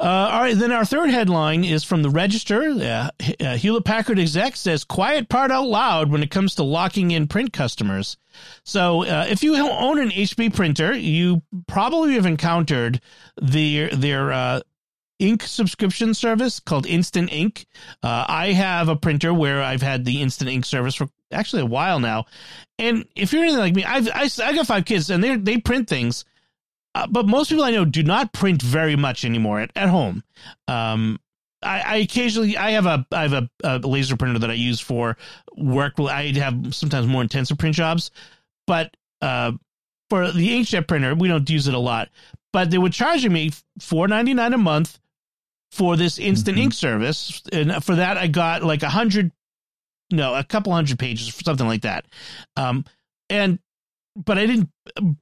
[0.00, 2.62] Uh, all right, then our third headline is from the Register.
[2.62, 7.10] Uh, uh, Hewlett Packard exec says quiet part out loud when it comes to locking
[7.10, 8.16] in print customers.
[8.64, 13.02] So, uh, if you own an HP printer, you probably have encountered
[13.36, 14.60] their their uh,
[15.18, 17.66] ink subscription service called Instant Ink.
[18.02, 22.00] I have a printer where I've had the Instant Ink service for actually a while
[22.00, 22.24] now,
[22.78, 25.58] and if you're anything like me, I've I, I got five kids and they they
[25.58, 26.24] print things
[26.94, 30.24] uh, but most people I know do not print very much anymore at, at home.
[30.66, 31.20] Um,
[31.62, 34.80] I, I, occasionally I have a I have a, a, laser printer that I use
[34.80, 35.16] for
[35.56, 35.94] work.
[36.00, 38.10] I have sometimes more intensive print jobs,
[38.66, 39.52] but uh,
[40.08, 42.08] for the inkjet printer, we don't use it a lot.
[42.52, 44.98] But they were charging me four ninety nine a month
[45.70, 46.64] for this instant mm-hmm.
[46.64, 49.30] ink service, and for that I got like a hundred,
[50.10, 52.06] no, a couple hundred pages, for something like that.
[52.56, 52.84] Um,
[53.28, 53.60] and
[54.24, 54.70] but I didn't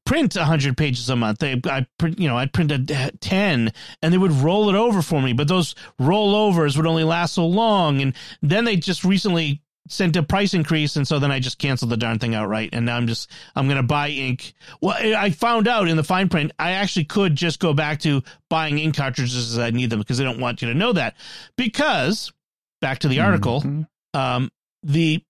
[0.04, 1.38] print 100 pages a month.
[1.38, 3.72] They, I print, you know, I'd print a 10
[4.02, 7.46] and they would roll it over for me, but those rollovers would only last so
[7.46, 8.00] long.
[8.00, 10.96] And then they just recently sent a price increase.
[10.96, 12.70] And so then I just canceled the darn thing outright.
[12.72, 14.54] And now I'm just, I'm going to buy ink.
[14.80, 18.22] Well, I found out in the fine print, I actually could just go back to
[18.50, 21.16] buying ink cartridges as I need them because they don't want you to know that.
[21.56, 22.32] Because
[22.80, 24.18] back to the article, mm-hmm.
[24.18, 24.50] um,
[24.82, 25.22] the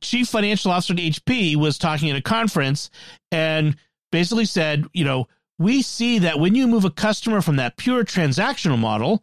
[0.00, 2.90] chief financial officer at HP was talking at a conference
[3.30, 3.76] and
[4.12, 5.26] basically said, you know,
[5.58, 9.22] we see that when you move a customer from that pure transactional model,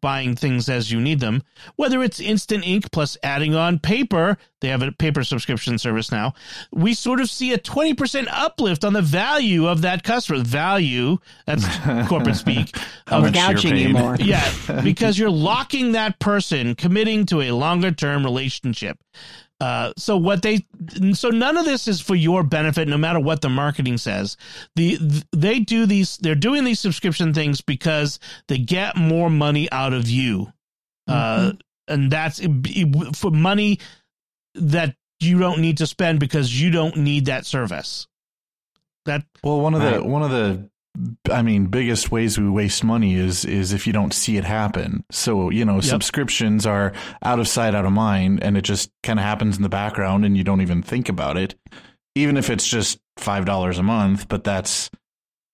[0.00, 1.42] buying things as you need them,
[1.76, 6.34] whether it's instant ink plus adding on paper, they have a paper subscription service now,
[6.72, 10.42] we sort of see a 20% uplift on the value of that customer.
[10.42, 11.64] Value, that's
[12.08, 12.76] corporate speak.
[13.06, 14.16] How um, much gouging you more.
[14.20, 14.50] Yeah,
[14.82, 18.98] because you're locking that person, committing to a longer term relationship.
[19.60, 20.64] Uh, so what they
[21.14, 24.36] so none of this is for your benefit no matter what the marketing says.
[24.76, 24.98] The
[25.32, 30.08] they do these they're doing these subscription things because they get more money out of
[30.08, 30.52] you.
[31.08, 31.48] Uh, mm-hmm.
[31.48, 31.52] uh,
[31.88, 32.40] and that's
[33.18, 33.80] for money
[34.54, 38.06] that you don't need to spend because you don't need that service.
[39.06, 40.70] That well one of the one of the
[41.30, 45.04] I mean, biggest ways we waste money is is if you don't see it happen.
[45.10, 45.84] So you know, yep.
[45.84, 46.92] subscriptions are
[47.22, 50.24] out of sight, out of mind, and it just kind of happens in the background,
[50.24, 51.54] and you don't even think about it,
[52.14, 54.28] even if it's just five dollars a month.
[54.28, 54.90] But that's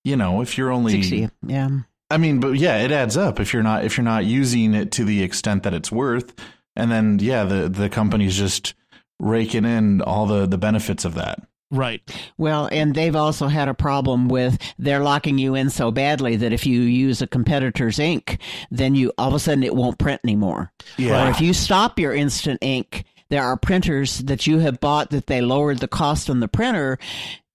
[0.03, 1.69] you know, if you're only 60, yeah.
[2.11, 4.91] I mean, but yeah, it adds up if you're not if you're not using it
[4.93, 6.33] to the extent that it's worth,
[6.75, 8.75] and then yeah, the the company's just
[9.19, 11.39] raking in all the the benefits of that.
[11.71, 12.01] Right.
[12.37, 16.53] Well, and they've also had a problem with they're locking you in so badly that
[16.53, 18.39] if you use a competitor's ink,
[18.69, 20.71] then you all of a sudden it won't print anymore.
[20.97, 21.27] Yeah.
[21.27, 25.27] Or if you stop your instant ink, there are printers that you have bought that
[25.27, 26.99] they lowered the cost on the printer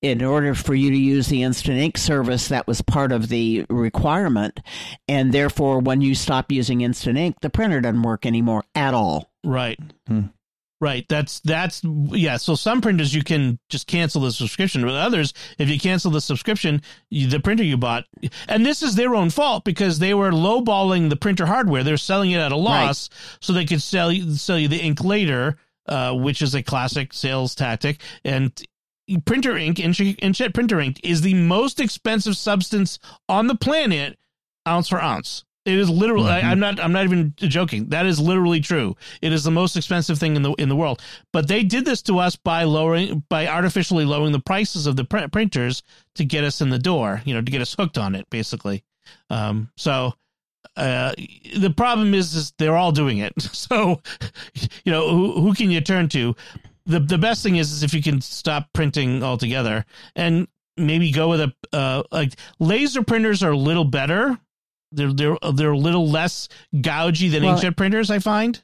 [0.03, 3.67] in order for you to use the instant ink service that was part of the
[3.69, 4.61] requirement
[5.09, 9.31] and therefore when you stop using instant ink the printer doesn't work anymore at all
[9.45, 10.23] right hmm.
[10.81, 11.05] Right.
[11.11, 12.39] That's that's yeah.
[12.39, 16.23] So some printers you can just cancel the subscription, but others, if you cancel the
[16.23, 18.07] subscription, you, the printer you bought,
[18.49, 21.85] and this is their own fault because they were lowballing the printer hardware.
[21.85, 23.37] They're selling it at a loss right.
[23.43, 27.13] so they could sell you sell you the ink later, uh, which is a classic
[27.13, 28.01] sales tactic.
[28.25, 28.51] And
[29.27, 34.19] printer ink, inkjet printer ink, is the most expensive substance on the planet,
[34.67, 35.45] ounce for ounce.
[35.67, 36.31] It is literally.
[36.31, 36.47] Mm-hmm.
[36.47, 36.81] I, am not.
[36.81, 37.89] I'm not even joking.
[37.91, 38.97] That is literally true.
[39.21, 41.03] It is the most expensive thing in the in the world.
[41.33, 45.05] But they did this to us by lowering, by artificially lowering the prices of the
[45.05, 45.83] pr- printers
[46.15, 47.21] to get us in the door.
[47.27, 48.85] You know, to get us hooked on it, basically.
[49.29, 50.15] Um, so
[50.77, 51.13] uh,
[51.57, 53.33] the problem is, is they're all doing it.
[53.53, 54.01] So,
[54.85, 56.35] you know, who, who can you turn to?
[56.87, 59.85] The the best thing is, is if you can stop printing altogether
[60.17, 64.39] and maybe go with a uh, like laser printers are a little better
[64.93, 68.11] they're they're they're a little less gougy than well, inkjet printers.
[68.11, 68.61] I find.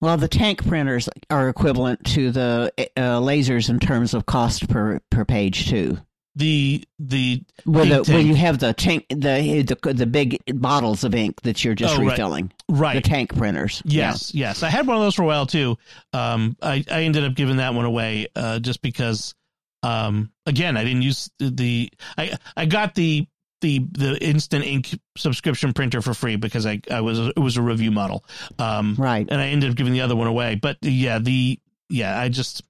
[0.00, 5.00] Well, the tank printers are equivalent to the uh, lasers in terms of cost per
[5.10, 5.98] per page too.
[6.36, 11.42] The the where, the, you have the tank the, the the big bottles of ink
[11.42, 12.52] that you're just oh, refilling.
[12.68, 12.94] Right.
[12.94, 13.82] The tank printers.
[13.84, 14.48] Yes, yeah.
[14.48, 14.62] yes.
[14.62, 15.76] I had one of those for a while too.
[16.12, 19.34] Um, I I ended up giving that one away uh, just because.
[19.82, 23.26] Um, again, I didn't use the I I got the
[23.60, 27.62] the the instant ink subscription printer for free because I I was it was a
[27.62, 28.24] review model.
[28.58, 29.26] Um, right.
[29.28, 30.54] And I ended up giving the other one away.
[30.56, 31.58] But yeah, the
[31.88, 32.62] yeah, I just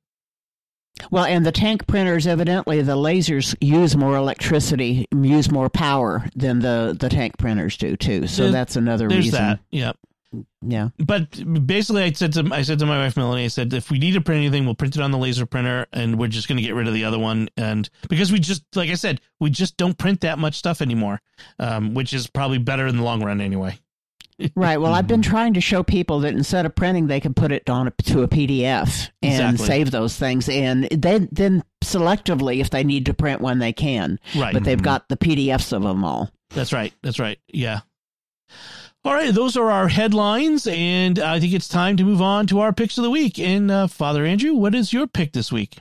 [1.11, 6.59] well, and the tank printers, evidently, the lasers use more electricity, use more power than
[6.59, 8.27] the, the tank printers do too.
[8.27, 9.41] So that's another there's reason.
[9.41, 9.61] That.
[9.71, 9.97] Yep.
[10.63, 10.91] Yeah.
[10.99, 13.99] But basically, I said to I said to my wife Melanie, I said if we
[13.99, 16.57] need to print anything, we'll print it on the laser printer, and we're just going
[16.59, 17.49] to get rid of the other one.
[17.57, 21.21] And because we just, like I said, we just don't print that much stuff anymore,
[21.59, 23.79] um, which is probably better in the long run anyway.
[24.55, 24.79] Right.
[24.79, 27.69] Well, I've been trying to show people that instead of printing, they can put it
[27.69, 29.67] on a, to a PDF and Exactly.
[29.67, 34.19] save those things, and then then selectively, if they need to print one, they can.
[34.35, 34.55] Right.
[34.55, 36.31] But they've got the PDFs of them all.
[36.55, 36.95] That's right.
[37.03, 37.39] That's right.
[37.53, 37.81] Yeah.
[39.03, 42.61] All right, those are our headlines, and I think it's time to move on to
[42.61, 43.39] our picks of the week.
[43.39, 45.79] And uh, Father Andrew, what is your pick this week?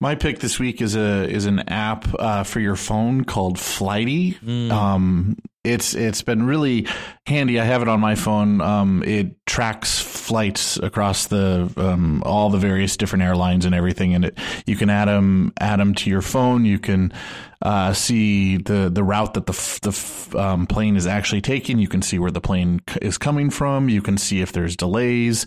[0.00, 4.34] My pick this week is a is an app uh, for your phone called Flighty.
[4.34, 4.70] Mm.
[4.72, 6.88] Um, it's it's been really
[7.26, 7.60] handy.
[7.60, 8.60] I have it on my phone.
[8.60, 14.24] Um, it tracks flights across the um, all the various different airlines and everything, and
[14.24, 16.64] it you can add them add 'em to your phone.
[16.64, 17.12] You can
[17.62, 21.78] uh, see the the route that the f- the f- um, plane is actually taking.
[21.78, 23.88] You can see where the plane c- is coming from.
[23.88, 25.46] You can see if there's delays.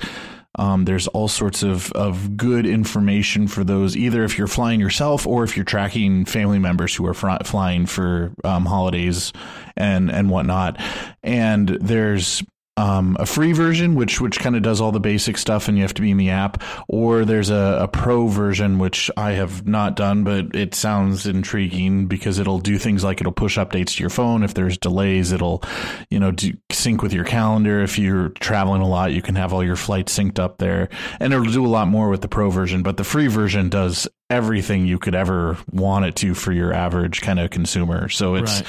[0.60, 5.26] Um, there's all sorts of, of good information for those, either if you're flying yourself
[5.26, 9.32] or if you're tracking family members who are fr- flying for um, holidays
[9.78, 10.78] and and whatnot.
[11.24, 12.44] And there's
[12.78, 15.84] um, a free version, which which kind of does all the basic stuff, and you
[15.84, 16.64] have to be in the app.
[16.88, 22.08] Or there's a, a pro version, which I have not done, but it sounds intriguing
[22.08, 25.34] because it'll do things like it'll push updates to your phone if there's delays.
[25.34, 25.62] It'll,
[26.10, 27.82] you know, do, sync with your calendar.
[27.82, 30.88] If you're traveling a lot, you can have all your flights synced up there,
[31.20, 32.84] and it'll do a lot more with the pro version.
[32.84, 37.20] But the free version does everything you could ever want it to for your average
[37.20, 38.08] kind of consumer.
[38.08, 38.68] So it's Right.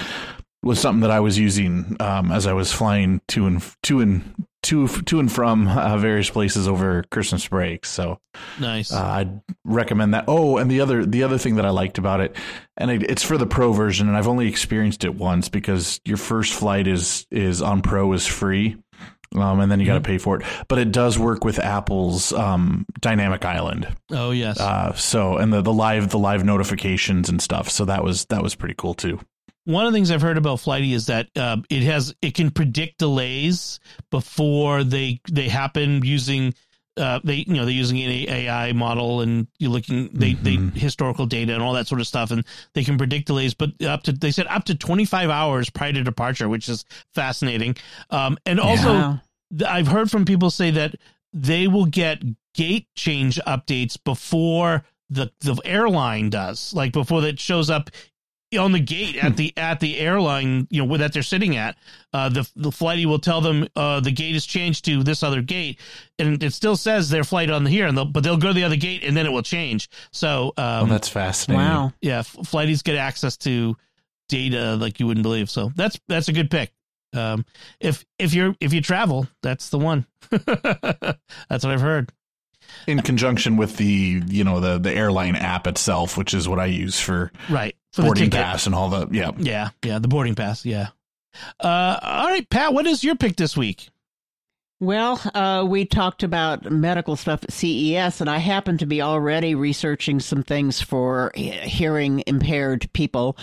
[0.63, 4.47] Was something that I was using um, as I was flying to and to and
[4.65, 7.85] to to and from uh, various places over Christmas break.
[7.85, 8.21] So
[8.61, 8.93] Nice.
[8.93, 10.25] uh, I'd recommend that.
[10.29, 12.37] Oh, and the other the other thing that I liked about it,
[12.77, 16.17] and it, it's for the pro version, and I've only experienced it once because your
[16.17, 18.77] first flight is is on pro is free.
[19.35, 22.35] Um, and then you got to pay for it, but it does work with Apple's
[22.35, 23.89] um, Dynamic Island.
[24.11, 24.61] oh yes.
[24.61, 27.71] Uh, so and the, the live the live notifications and stuff.
[27.71, 29.19] So that was that was pretty cool too.
[29.65, 32.51] One of the things I've heard about Flighty is that uh, it has it can
[32.51, 33.79] predict delays
[34.11, 36.55] before they they happen using
[36.97, 41.27] uh, they you know they're using an AI model and you're looking they they historical
[41.27, 42.45] data and all that sort of stuff and
[42.75, 46.03] they can predict delays but up to they said up to 25 hours prior to
[46.03, 46.85] departure which is
[47.15, 47.77] fascinating.
[48.11, 49.21] Um, and also Wow.
[49.57, 50.97] th- I've heard from people say that
[51.33, 52.23] they will get
[52.55, 57.91] gate change updates before the the airline does, like before that shows up
[58.59, 61.77] on the gate at the at the airline, you know, where that they're sitting at.
[62.13, 65.43] Uh, the the flighty will tell them uh, the gate is changed to this other
[65.43, 65.79] gate,
[66.19, 68.65] and it still says their flight on here, and they'll, but they'll go to the
[68.65, 69.89] other gate, and then it will change.
[70.13, 71.65] So, Oh, um, that's fascinating.
[71.65, 71.93] Wow.
[72.01, 73.77] yeah, f- flighties get access to
[74.29, 75.51] data like you wouldn't believe.
[75.51, 76.73] So that's that's a good pick.
[77.15, 77.45] Um,
[77.81, 80.07] if if you're if you travel, that's the one.
[80.31, 81.19] that's
[81.65, 82.11] what I've heard.
[82.87, 86.67] In conjunction with the you know the the airline app itself, which is what I
[86.67, 88.45] use for Right for boarding ticket.
[88.45, 89.33] pass and all the yeah.
[89.39, 90.65] Yeah, yeah, the boarding pass.
[90.65, 90.89] Yeah.
[91.61, 92.75] Uh, all right, Pat.
[92.75, 93.89] What is your pick this week?
[94.81, 99.55] Well, uh, we talked about medical stuff at CES, and I happen to be already
[99.55, 103.37] researching some things for hearing impaired people,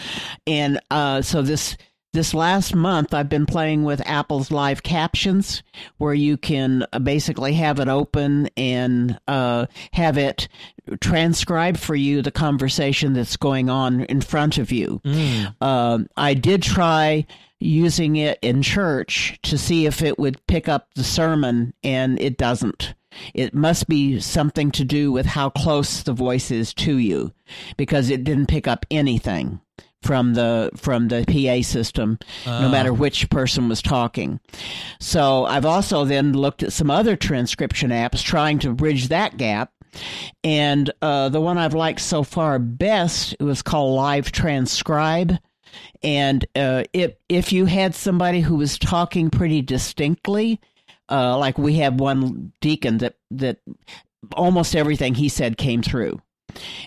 [0.46, 1.78] and uh, so this
[2.14, 5.62] this last month I've been playing with Apple's Live Captions,
[5.98, 10.48] where you can uh, basically have it open and uh, have it
[11.02, 15.02] transcribe for you the conversation that's going on in front of you.
[15.62, 17.28] Um, I did try
[17.60, 22.38] using it in church to see if it would pick up the sermon, and it
[22.38, 22.96] doesn't.
[23.34, 27.34] It must be something to do with how close the voice is to you,
[27.76, 29.60] because it didn't pick up anything
[30.02, 34.40] from the from the PA system, no matter which person was talking.
[35.00, 39.72] So I've also then looked at some other transcription apps trying to bridge that gap.
[40.44, 45.38] And uh, the one I've liked so far best was called Live Transcribe.
[46.02, 50.60] And uh, if if you had somebody who was talking pretty distinctly,
[51.10, 53.60] uh, like we have one deacon that that
[54.34, 56.22] almost everything he said came through.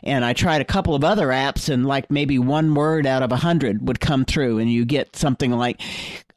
[0.02, 3.32] And I tried a couple of other apps, and like maybe one word out of
[3.32, 5.80] a hundred would come through, and you get something like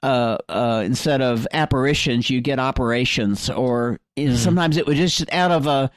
[0.04, 5.32] uh, uh, instead of apparitions, you get operations, or you know, sometimes it would just
[5.34, 5.90] out of a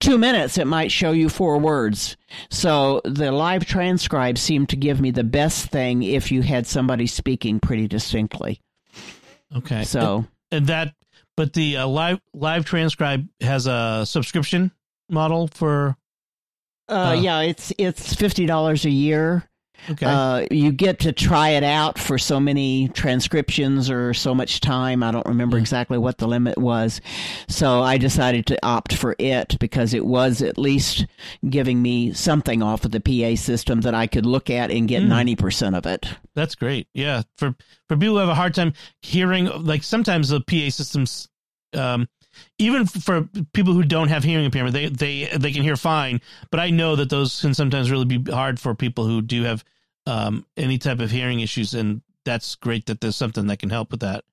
[0.00, 2.16] two minutes, it might show you four words.
[2.48, 7.06] So the live transcribe seemed to give me the best thing if you had somebody
[7.06, 8.60] speaking pretty distinctly.
[9.54, 9.84] Okay.
[9.84, 10.94] So and that,
[11.36, 14.72] but the uh, live live transcribe has a subscription
[15.08, 15.96] model for.
[16.90, 17.12] Uh, Uh.
[17.20, 19.44] yeah, it's it's fifty dollars a year.
[19.88, 20.04] Okay.
[20.04, 25.02] Uh, you get to try it out for so many transcriptions or so much time.
[25.02, 27.00] I don't remember exactly what the limit was.
[27.48, 31.06] So I decided to opt for it because it was at least
[31.48, 35.02] giving me something off of the PA system that I could look at and get
[35.02, 36.06] 90% of it.
[36.34, 36.86] That's great.
[36.92, 37.54] Yeah, for
[37.88, 41.26] for people who have a hard time hearing, like sometimes the PA systems,
[41.72, 42.06] um,
[42.58, 46.20] even for people who don't have hearing impairment, they they they can hear fine.
[46.50, 49.64] But I know that those can sometimes really be hard for people who do have
[50.06, 53.90] um, any type of hearing issues, and that's great that there's something that can help
[53.90, 54.24] with that.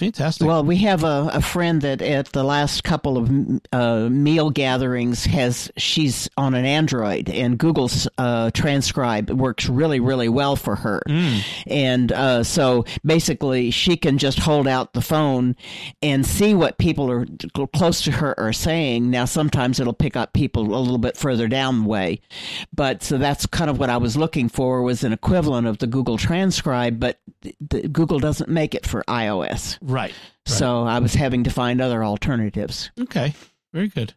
[0.00, 0.46] Fantastic.
[0.46, 5.26] Well, we have a, a friend that at the last couple of uh, meal gatherings
[5.26, 11.02] has she's on an Android and Google's uh, transcribe works really really well for her,
[11.66, 15.54] and uh, so basically she can just hold out the phone
[16.00, 17.26] and see what people are
[17.74, 19.10] close to her are saying.
[19.10, 22.22] Now sometimes it'll pick up people a little bit further down the way,
[22.72, 25.86] but so that's kind of what I was looking for was an equivalent of the
[25.86, 29.76] Google transcribe, but the, Google doesn't make it for iOS.
[29.90, 30.14] Right.
[30.46, 32.90] So I was having to find other alternatives.
[33.00, 33.34] Okay.
[33.72, 34.14] Very good.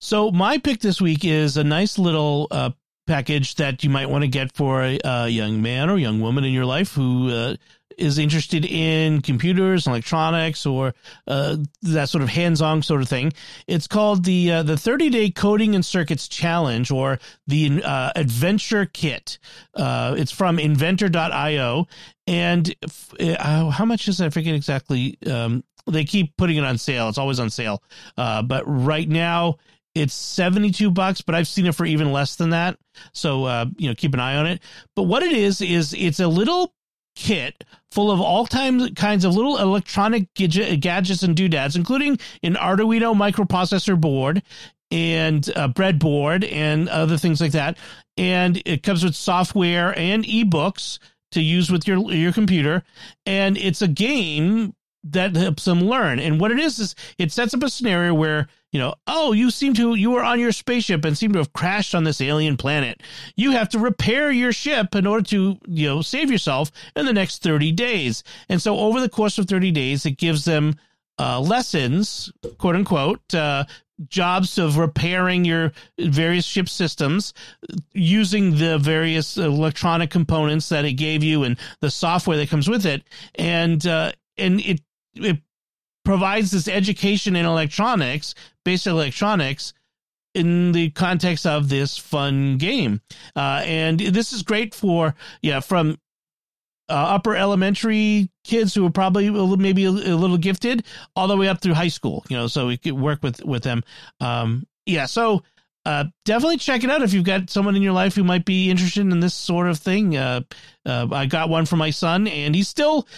[0.00, 2.70] So my pick this week is a nice little uh,
[3.06, 6.44] package that you might want to get for a, a young man or young woman
[6.44, 7.56] in your life who uh,
[8.00, 10.94] is interested in computers, electronics, or
[11.26, 13.32] uh, that sort of hands-on sort of thing.
[13.66, 18.86] It's called the uh, the 30 day coding and circuits challenge, or the uh, Adventure
[18.86, 19.38] Kit.
[19.74, 21.86] Uh, it's from Inventr.io,
[22.26, 22.74] and
[23.20, 24.26] uh, how much is it?
[24.26, 25.18] I forget exactly.
[25.26, 27.08] Um, they keep putting it on sale.
[27.08, 27.82] It's always on sale,
[28.16, 29.56] uh, but right now
[29.94, 32.78] it's 72 bucks but i've seen it for even less than that
[33.12, 34.60] so uh, you know keep an eye on it
[34.94, 36.72] but what it is is it's a little
[37.16, 42.54] kit full of all times kinds of little electronic gadget, gadgets and doodads including an
[42.54, 44.42] arduino microprocessor board
[44.90, 47.76] and a breadboard and other things like that
[48.16, 50.98] and it comes with software and ebooks
[51.32, 52.82] to use with your your computer
[53.26, 54.74] and it's a game
[55.04, 56.18] that helps them learn.
[56.18, 59.50] And what it is is it sets up a scenario where, you know, oh, you
[59.50, 62.56] seem to you were on your spaceship and seem to have crashed on this alien
[62.56, 63.02] planet.
[63.36, 67.12] You have to repair your ship in order to, you know, save yourself in the
[67.12, 68.22] next 30 days.
[68.48, 70.76] And so over the course of 30 days, it gives them
[71.18, 73.64] uh, lessons, quote unquote, uh,
[74.08, 77.34] jobs of repairing your various ship systems
[77.92, 82.86] using the various electronic components that it gave you and the software that comes with
[82.86, 83.02] it.
[83.34, 84.80] And, uh, and it
[85.14, 85.42] it
[86.04, 89.72] provides this education in electronics, basic electronics,
[90.34, 93.00] in the context of this fun game.
[93.34, 95.98] Uh, and this is great for yeah from
[96.88, 101.48] uh, upper elementary kids who are probably maybe a, a, little gifted, all the way
[101.48, 102.24] up through high school.
[102.28, 103.82] You know, so we could work with with them.
[104.20, 105.42] Um, yeah, so.
[105.86, 108.68] Uh, definitely check it out if you've got someone in your life who might be
[108.68, 110.14] interested in this sort of thing.
[110.14, 110.42] Uh,
[110.84, 113.08] uh, I got one for my son, and he's still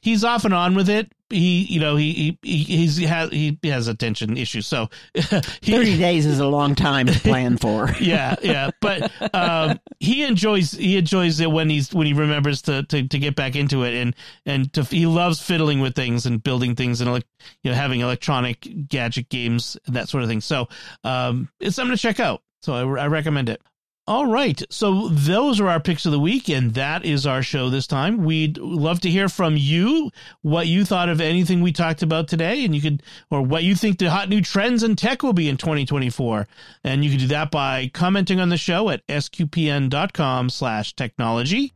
[0.00, 1.12] he's off and on with it.
[1.30, 4.66] He, you know, he he he's he has he has attention issues.
[4.66, 7.90] So he, thirty days is a long time to plan for.
[8.00, 12.82] yeah, yeah, but um, he enjoys he enjoys it when he's when he remembers to,
[12.84, 14.16] to, to get back into it and
[14.46, 17.26] and to, he loves fiddling with things and building things and like
[17.62, 20.40] you know having electronic gadget games and that sort of thing.
[20.40, 20.68] So
[21.04, 22.42] um, it's something to check out.
[22.62, 23.62] So I, I recommend it.
[24.06, 24.60] All right.
[24.70, 28.24] So those are our picks of the week, and that is our show this time.
[28.24, 30.10] We'd love to hear from you
[30.42, 33.76] what you thought of anything we talked about today, and you could, or what you
[33.76, 36.48] think the hot new trends in tech will be in 2024.
[36.82, 41.72] And you can do that by commenting on the show at sqpn.com slash technology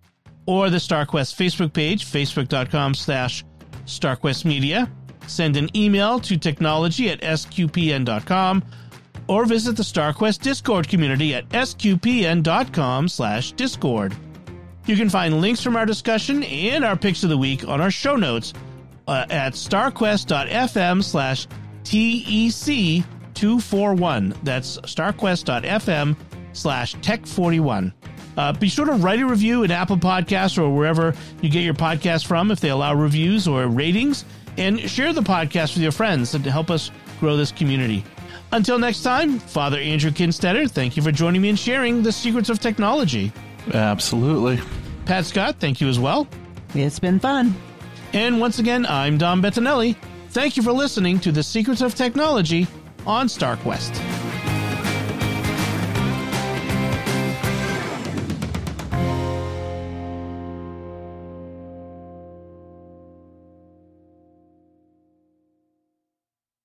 [0.46, 3.44] or the StarQuest Facebook page, facebook.com slash
[3.86, 4.90] StarQuest Media.
[5.26, 8.64] Send an email to technology at sqpn.com
[9.26, 14.14] or visit the StarQuest Discord community at sqpn.com slash discord.
[14.86, 17.90] You can find links from our discussion and our picks of the week on our
[17.90, 18.52] show notes
[19.08, 21.48] uh, at starquest.fm slash
[21.84, 24.36] TEC241.
[24.42, 26.16] That's starquest.fm
[26.52, 27.92] slash tech41.
[28.36, 31.74] Uh, be sure to write a review in Apple Podcasts or wherever you get your
[31.74, 34.24] podcast from if they allow reviews or ratings,
[34.58, 36.90] and share the podcast with your friends to help us
[37.20, 38.04] grow this community.
[38.54, 42.48] Until next time, Father Andrew Kinstetter, thank you for joining me and sharing the secrets
[42.48, 43.32] of technology.
[43.72, 44.60] Absolutely.
[45.06, 46.28] Pat Scott, thank you as well.
[46.72, 47.56] It's been fun.
[48.12, 49.96] And once again, I'm Dom Bettinelli.
[50.28, 52.68] Thank you for listening to the Secrets of Technology
[53.04, 54.23] on StarQuest.